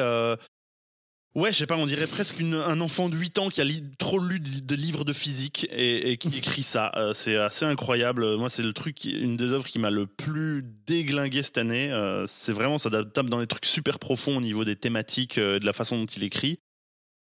Ouais, 1.35 1.51
je 1.51 1.57
sais 1.57 1.65
pas, 1.65 1.77
on 1.77 1.87
dirait 1.87 2.05
presque 2.05 2.41
un 2.41 2.79
enfant 2.79 3.09
de 3.09 3.15
8 3.15 3.39
ans 3.39 3.49
qui 3.49 3.59
a 3.59 3.65
trop 3.97 4.19
lu 4.19 4.39
de, 4.39 4.75
livres 4.75 5.03
de 5.03 5.13
physique 5.13 5.67
et, 5.71 6.15
qui 6.17 6.27
écrit 6.37 6.61
ça. 6.61 6.91
Euh, 6.95 7.15
c'est 7.15 7.37
assez 7.37 7.65
incroyable. 7.65 8.35
Moi, 8.37 8.51
c'est 8.51 8.61
le 8.61 8.71
truc, 8.71 9.05
une 9.05 9.35
des 9.35 9.45
œuvres 9.45 9.65
qui 9.65 9.79
m'a 9.79 9.89
le 9.89 10.05
plus 10.05 10.63
déglingué 10.85 11.41
cette 11.41 11.57
année. 11.57 11.91
Euh, 11.91 12.27
c'est 12.27 12.51
vraiment, 12.51 12.77
ça 12.77 12.91
tape 12.91 13.29
dans 13.29 13.39
des 13.39 13.47
trucs 13.47 13.65
super 13.65 13.97
profonds 13.97 14.37
au 14.37 14.41
niveau 14.41 14.63
des 14.63 14.75
thématiques, 14.75 15.39
euh, 15.39 15.57
de 15.57 15.65
la 15.65 15.73
façon 15.73 15.97
dont 15.97 16.05
il 16.05 16.23
écrit. 16.23 16.59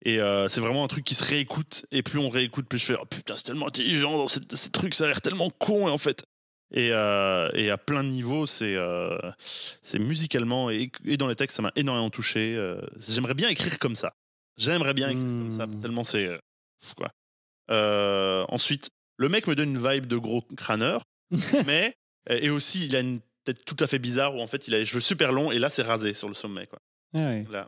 Et 0.06 0.20
c'est 0.48 0.62
vraiment 0.62 0.86
un 0.86 0.88
truc 0.88 1.04
qui 1.04 1.14
se 1.14 1.26
réécoute. 1.26 1.86
Et 1.92 2.02
plus 2.02 2.20
on 2.20 2.30
réécoute, 2.30 2.68
plus 2.68 2.80
je 2.80 2.86
fais 2.86 2.96
oh, 3.00 3.06
putain, 3.06 3.36
c'est 3.36 3.44
tellement 3.44 3.68
intelligent 3.68 4.18
dans 4.18 4.28
ces, 4.28 4.40
ces 4.54 4.70
trucs, 4.70 4.96
ça 4.96 5.04
a 5.04 5.08
l'air 5.08 5.20
tellement 5.20 5.50
con. 5.50 5.90
Et 5.90 5.92
en 5.92 5.98
fait, 5.98 6.24
et, 6.72 6.90
euh, 6.92 7.50
et, 7.54 7.72
à 7.72 7.78
plein 7.78 8.04
de 8.04 8.10
niveaux, 8.10 8.46
c'est 8.46 8.76
euh, 8.76 9.18
musicalement 9.96 10.70
et, 10.70 10.92
et, 11.06 11.18
dans 11.18 11.28
les 11.28 11.36
textes, 11.36 11.56
ça 11.56 11.62
m'a 11.62 11.72
énormément 11.76 12.10
touché. 12.10 12.56
Euh, 12.56 12.80
j'aimerais 13.00 13.34
bien 13.34 13.50
écrire 13.50 13.80
comme 13.80 13.96
ça. 13.96 14.14
J'aimerais 14.58 14.94
bien 14.94 15.10
écrire 15.10 15.26
comme 15.26 15.52
ça, 15.52 15.68
hmm. 15.68 15.82
tellement 15.82 16.04
c'est 16.04 16.30
quoi. 16.96 17.12
ensuite, 18.50 18.90
le 19.18 19.30
mec 19.30 19.48
me 19.48 19.56
donne 19.56 19.70
une 19.70 19.90
vibe 19.90 20.06
de 20.06 20.18
gros 20.18 20.42
crâneur, 20.58 21.04
mais 21.66 21.96
et 22.30 22.50
aussi 22.50 22.86
il 22.86 22.96
a 22.96 23.00
une 23.00 23.22
tête 23.46 23.64
tout 23.66 23.78
à 23.80 23.88
fait 23.88 24.00
bizarre 24.00 24.36
où 24.36 24.42
en 24.42 24.48
fait 24.48 24.68
il 24.68 24.76
a 24.76 24.80
les 24.80 24.86
cheveux 24.86 25.02
super 25.02 25.32
longs 25.32 25.52
et 25.52 25.60
là 25.60 25.70
c'est 25.70 25.82
rasé 25.82 26.14
sur 26.14 26.28
le 26.28 26.34
sommet 26.36 26.68
quoi. 26.68 26.80
Ah 27.14 27.20
ouais. 27.20 27.46
Là, 27.50 27.68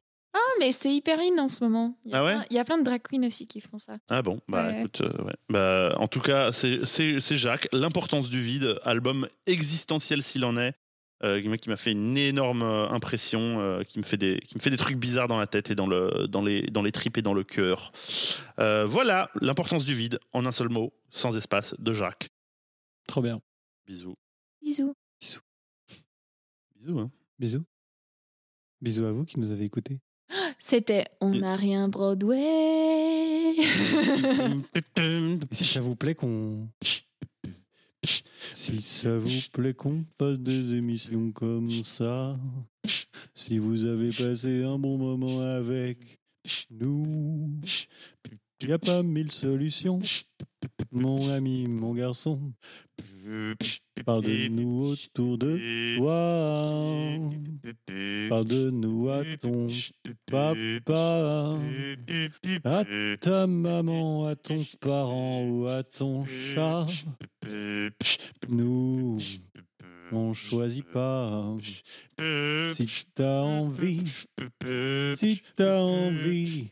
mais 0.59 0.71
c'est 0.71 0.93
hyper 0.93 1.19
in 1.19 1.37
en 1.37 1.47
ce 1.47 1.63
moment. 1.63 1.97
Il 2.05 2.11
y, 2.11 2.15
a 2.15 2.19
ah 2.19 2.31
plein, 2.31 2.45
il 2.49 2.55
y 2.55 2.59
a 2.59 2.63
plein 2.63 2.77
de 2.77 2.83
drag 2.83 3.01
queens 3.01 3.25
aussi 3.25 3.47
qui 3.47 3.61
font 3.61 3.77
ça. 3.77 3.97
Ah 4.09 4.21
bon, 4.21 4.39
bah 4.47 4.77
écoute, 4.77 5.01
euh, 5.01 5.23
ouais. 5.23 5.35
bah, 5.49 5.93
en 5.97 6.07
tout 6.07 6.21
cas, 6.21 6.51
c'est 6.51 7.37
Jacques, 7.37 7.67
L'importance 7.73 8.29
du 8.29 8.41
vide, 8.41 8.79
album 8.83 9.27
existentiel 9.45 10.23
s'il 10.23 10.45
en 10.45 10.57
est, 10.57 10.73
euh, 11.23 11.57
qui 11.57 11.69
m'a 11.69 11.77
fait 11.77 11.91
une 11.91 12.17
énorme 12.17 12.63
euh, 12.63 12.89
impression, 12.89 13.59
euh, 13.59 13.83
qui, 13.83 13.99
me 13.99 14.03
fait 14.03 14.17
des, 14.17 14.39
qui 14.39 14.55
me 14.55 14.59
fait 14.59 14.71
des 14.71 14.77
trucs 14.77 14.97
bizarres 14.97 15.27
dans 15.27 15.37
la 15.37 15.45
tête 15.45 15.69
et 15.69 15.75
dans, 15.75 15.85
le, 15.85 16.27
dans, 16.27 16.41
les, 16.41 16.63
dans 16.63 16.81
les 16.81 16.91
tripes 16.91 17.15
et 17.19 17.21
dans 17.21 17.35
le 17.35 17.43
cœur. 17.43 17.91
voilà, 18.57 19.29
L'importance 19.39 19.85
du 19.85 19.93
vide, 19.93 20.19
en 20.33 20.47
un 20.47 20.51
seul 20.51 20.69
mot, 20.69 20.93
sans 21.11 21.37
espace, 21.37 21.75
de 21.77 21.93
Jacques. 21.93 22.29
Trop 23.07 23.21
bien. 23.21 23.39
Bisous. 23.85 24.17
Bisous. 24.63 24.95
Bisous. 25.19 25.41
Bisous. 26.75 26.99
Hein. 26.99 27.11
Bisous. 27.37 27.65
Bisous 28.81 29.05
à 29.05 29.11
vous 29.11 29.25
qui 29.25 29.39
nous 29.39 29.51
avez 29.51 29.65
écoutés. 29.65 29.99
C'était 30.59 31.05
On 31.19 31.29
n'a 31.29 31.55
rien 31.55 31.87
Broadway. 31.87 33.55
si 35.51 35.65
ça 35.65 35.81
vous 35.81 35.95
plaît 35.95 36.15
qu'on. 36.15 36.67
Si 38.53 38.81
ça 38.81 39.17
vous 39.17 39.41
plaît 39.53 39.73
qu'on 39.73 40.03
fasse 40.17 40.39
des 40.39 40.75
émissions 40.75 41.31
comme 41.31 41.69
ça, 41.83 42.37
si 43.33 43.57
vous 43.57 43.85
avez 43.85 44.09
passé 44.09 44.63
un 44.63 44.77
bon 44.77 44.97
moment 44.97 45.41
avec 45.41 46.19
nous, 46.69 47.49
il 48.61 48.67
n'y 48.67 48.73
a 48.73 48.79
pas 48.79 49.01
mille 49.03 49.31
solutions, 49.31 49.99
mon 50.91 51.29
ami, 51.31 51.67
mon 51.67 51.93
garçon. 51.93 52.39
Parle 54.05 54.23
de 54.23 54.47
nous 54.47 54.91
autour 54.91 55.37
de 55.37 55.97
toi. 55.97 57.17
Parle 58.31 58.45
de 58.45 58.69
nous 58.69 59.09
à 59.09 59.23
ton 59.41 59.67
papa, 60.25 61.57
à 62.63 62.85
ta 63.19 63.45
maman, 63.45 64.25
à 64.25 64.37
ton 64.37 64.63
parent 64.79 65.43
ou 65.43 65.67
à 65.67 65.83
ton 65.83 66.23
chat. 66.23 66.85
Nous 68.47 69.17
on 70.11 70.33
choisit 70.33 70.85
pas. 70.85 71.55
Si 72.73 73.05
t'as 73.15 73.41
envie, 73.41 74.03
si 75.15 75.41
t'as 75.55 75.79
envie, 75.79 76.69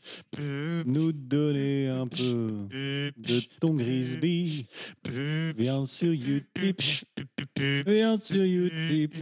nous 0.86 1.12
donner 1.12 1.88
un 1.88 2.08
peu 2.08 2.68
de 3.18 3.40
ton 3.60 3.74
Grisby, 3.74 4.66
viens 5.58 5.86
sur 5.86 6.14
YouTube, 6.14 6.76
viens 7.86 8.18
sur 8.18 8.46
YouTube, 8.46 9.14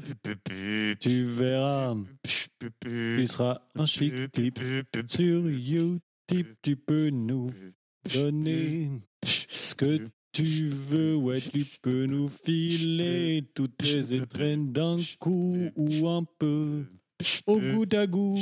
tu 0.99 1.23
verras, 1.23 1.95
tu 2.81 3.27
seras 3.27 3.61
un 3.75 3.85
chic 3.85 4.31
type. 4.31 4.59
Sur 5.07 5.49
YouTube, 5.49 6.47
tu 6.61 6.75
peux 6.75 7.09
nous 7.09 7.51
donner 8.13 8.89
ce 9.23 9.73
que 9.75 10.01
tu 10.37 10.65
veux, 10.65 11.15
ouais, 11.15 11.41
tu 11.41 11.65
peux 11.81 12.05
nous 12.05 12.29
filer 12.29 13.43
toutes 13.55 13.75
tes 13.77 14.13
étrennes 14.13 14.71
d'un 14.71 14.97
coup 15.19 15.71
ou 15.75 16.07
un 16.07 16.23
peu. 16.37 16.85
Au 17.47 17.59
goût 17.59 17.87
à 17.93 18.05
goût. 18.05 18.37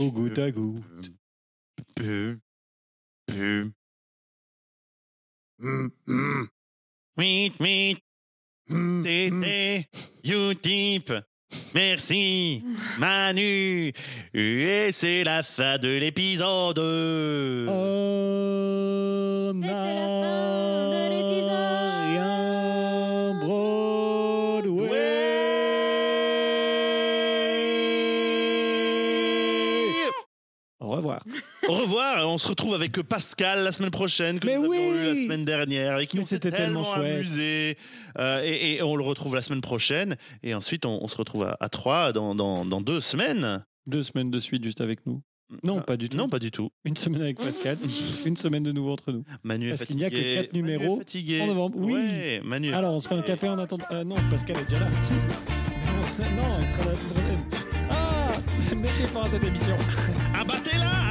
Au 0.00 0.10
goût 0.10 0.30
à 0.34 0.50
goût. 0.50 0.80
Oui, 7.18 7.52
oui. 7.60 7.98
C'était 9.04 9.86
Utip. 10.24 11.12
Merci, 11.74 12.64
Manu. 12.98 13.92
Et 14.32 14.88
c'est 14.90 15.22
la 15.22 15.42
fin 15.42 15.76
de 15.76 15.98
l'épisode. 15.98 16.78
Oh, 17.68 19.31
Au 31.72 31.76
revoir. 31.76 32.28
On 32.28 32.36
se 32.38 32.48
retrouve 32.48 32.74
avec 32.74 32.92
Pascal 33.02 33.64
la 33.64 33.72
semaine 33.72 33.90
prochaine, 33.90 34.38
que 34.40 34.46
Mais 34.46 34.56
nous 34.56 34.64
avions 34.72 34.90
oui. 34.90 34.96
eu 34.96 35.06
la 35.06 35.14
semaine 35.14 35.44
dernière, 35.44 35.94
avec 35.94 36.10
qui 36.10 36.18
on 36.18 36.22
s'est 36.24 36.38
tellement 36.38 36.84
chouette. 36.84 37.16
amusé. 37.18 37.76
Euh, 38.18 38.42
et, 38.44 38.74
et 38.76 38.82
on 38.82 38.94
le 38.96 39.02
retrouve 39.04 39.34
la 39.34 39.42
semaine 39.42 39.62
prochaine. 39.62 40.16
Et 40.42 40.54
ensuite, 40.54 40.84
on, 40.84 41.02
on 41.02 41.08
se 41.08 41.16
retrouve 41.16 41.44
à, 41.44 41.56
à 41.60 41.68
trois 41.68 42.12
dans, 42.12 42.34
dans, 42.34 42.64
dans 42.66 42.80
deux 42.80 43.00
semaines. 43.00 43.64
Deux 43.86 44.02
semaines 44.02 44.30
de 44.30 44.38
suite 44.38 44.62
juste 44.62 44.80
avec 44.80 45.06
nous. 45.06 45.22
Non, 45.64 45.78
Ah, 45.80 45.82
pas 45.82 45.96
du 45.96 46.08
tout. 46.08 46.16
Non, 46.16 46.28
pas 46.28 46.38
du 46.38 46.50
tout. 46.50 46.70
Une 46.84 46.96
semaine 46.96 47.22
avec 47.22 47.38
Pascal, 47.38 47.76
une 48.26 48.36
semaine 48.36 48.62
de 48.62 48.72
nouveau 48.72 48.92
entre 48.92 49.12
nous. 49.12 49.24
Manu 49.42 49.66
est 49.68 49.70
Parce 49.70 49.84
qu'il 49.84 49.96
n'y 49.96 50.04
a 50.04 50.10
que 50.10 50.34
quatre 50.34 50.52
Manu 50.54 50.62
numéros 50.62 50.98
fatigué. 50.98 51.40
en 51.42 51.46
novembre. 51.46 51.76
Oui. 51.78 51.92
Ouais, 51.94 52.40
Manu. 52.44 52.72
Alors, 52.74 52.92
on 52.94 53.00
se 53.00 53.08
fait 53.08 53.14
un 53.14 53.22
café 53.22 53.48
en 53.48 53.58
attendant. 53.58 53.84
Euh, 53.92 54.04
non, 54.04 54.16
Pascal 54.30 54.58
est 54.58 54.64
déjà 54.64 54.80
là. 54.80 54.88
non, 56.36 56.56
il 56.62 56.70
sera 56.70 56.84
là 56.84 56.90
la 56.92 56.96
semaine 56.96 57.12
prochaine. 57.12 57.44
Ah 57.90 58.32
les 59.00 59.06
fins 59.08 59.22
à 59.22 59.28
cette 59.28 59.44
émission. 59.44 59.76
Abattez-la 60.34 60.78
là 60.84 61.01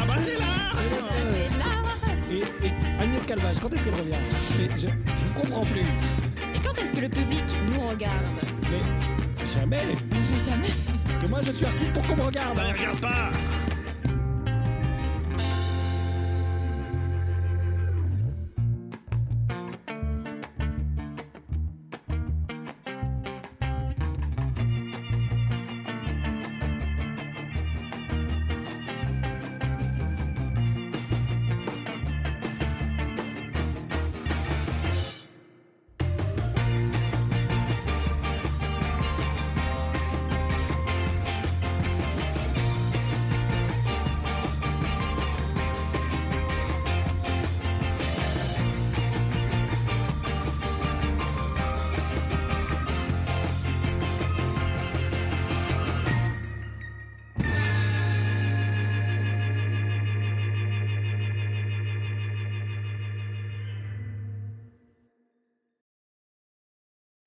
Et, 2.63 3.01
Agnès 3.01 3.25
Calvage, 3.25 3.59
quand 3.59 3.73
est-ce 3.73 3.85
qu'elle 3.85 3.95
revient 3.95 4.17
Mais 4.59 4.69
je, 4.75 4.87
je 4.87 4.87
ne 4.87 5.41
comprends 5.41 5.65
plus. 5.65 5.81
Et 5.81 6.59
quand 6.63 6.77
est-ce 6.81 6.93
que 6.93 7.01
le 7.01 7.09
public 7.09 7.43
nous 7.67 7.81
regarde 7.87 8.27
Mais 8.63 9.47
jamais. 9.47 9.95
Jamais. 10.37 10.67
Parce 11.05 11.19
que 11.19 11.27
moi, 11.27 11.41
je 11.41 11.51
suis 11.51 11.65
artiste 11.65 11.93
pour 11.93 12.05
qu'on 12.07 12.15
me 12.15 12.23
regarde. 12.23 12.57
Ne 12.57 12.77
regarde 12.77 12.99
pas 12.99 13.29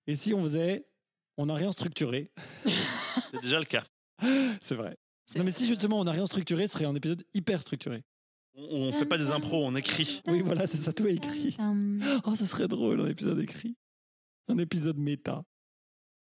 Et 0.06 0.16
si 0.16 0.34
on 0.34 0.42
faisait, 0.42 0.86
on 1.36 1.46
n'a 1.46 1.54
rien 1.54 1.72
structuré. 1.72 2.30
C'est 3.32 3.42
déjà 3.42 3.58
le 3.58 3.64
cas. 3.64 3.84
C'est 4.60 4.74
vrai. 4.74 4.96
Non 5.36 5.44
mais 5.44 5.50
si 5.50 5.66
justement 5.66 5.98
on 6.00 6.04
n'a 6.04 6.12
rien 6.12 6.26
structuré, 6.26 6.66
ce 6.66 6.74
serait 6.74 6.84
un 6.84 6.94
épisode 6.94 7.24
hyper 7.32 7.62
structuré. 7.62 8.04
On, 8.56 8.88
on 8.88 8.92
fait 8.92 9.06
pas 9.06 9.18
des 9.18 9.30
impros, 9.30 9.64
on 9.66 9.74
écrit. 9.74 10.22
Oui, 10.26 10.42
voilà, 10.42 10.66
c'est 10.66 10.76
ça, 10.76 10.92
tout 10.92 11.06
est 11.06 11.14
écrit. 11.14 11.56
Oh, 12.24 12.34
ce 12.36 12.44
serait 12.44 12.68
drôle, 12.68 13.00
un 13.00 13.08
épisode 13.08 13.40
écrit. 13.40 13.76
Un 14.48 14.58
épisode 14.58 14.98
méta. 14.98 15.42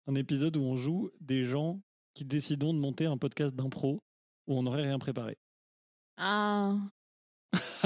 Un 0.06 0.14
épisode 0.14 0.56
où 0.56 0.62
on 0.62 0.76
joue 0.76 1.10
des 1.20 1.44
gens 1.44 1.80
qui 2.14 2.24
décident 2.24 2.72
de 2.72 2.78
monter 2.78 3.06
un 3.06 3.18
podcast 3.18 3.54
d'impro 3.54 4.02
où 4.46 4.56
on 4.56 4.62
n'aurait 4.62 4.82
rien 4.82 4.98
préparé. 4.98 5.36
Ah. 6.16 6.78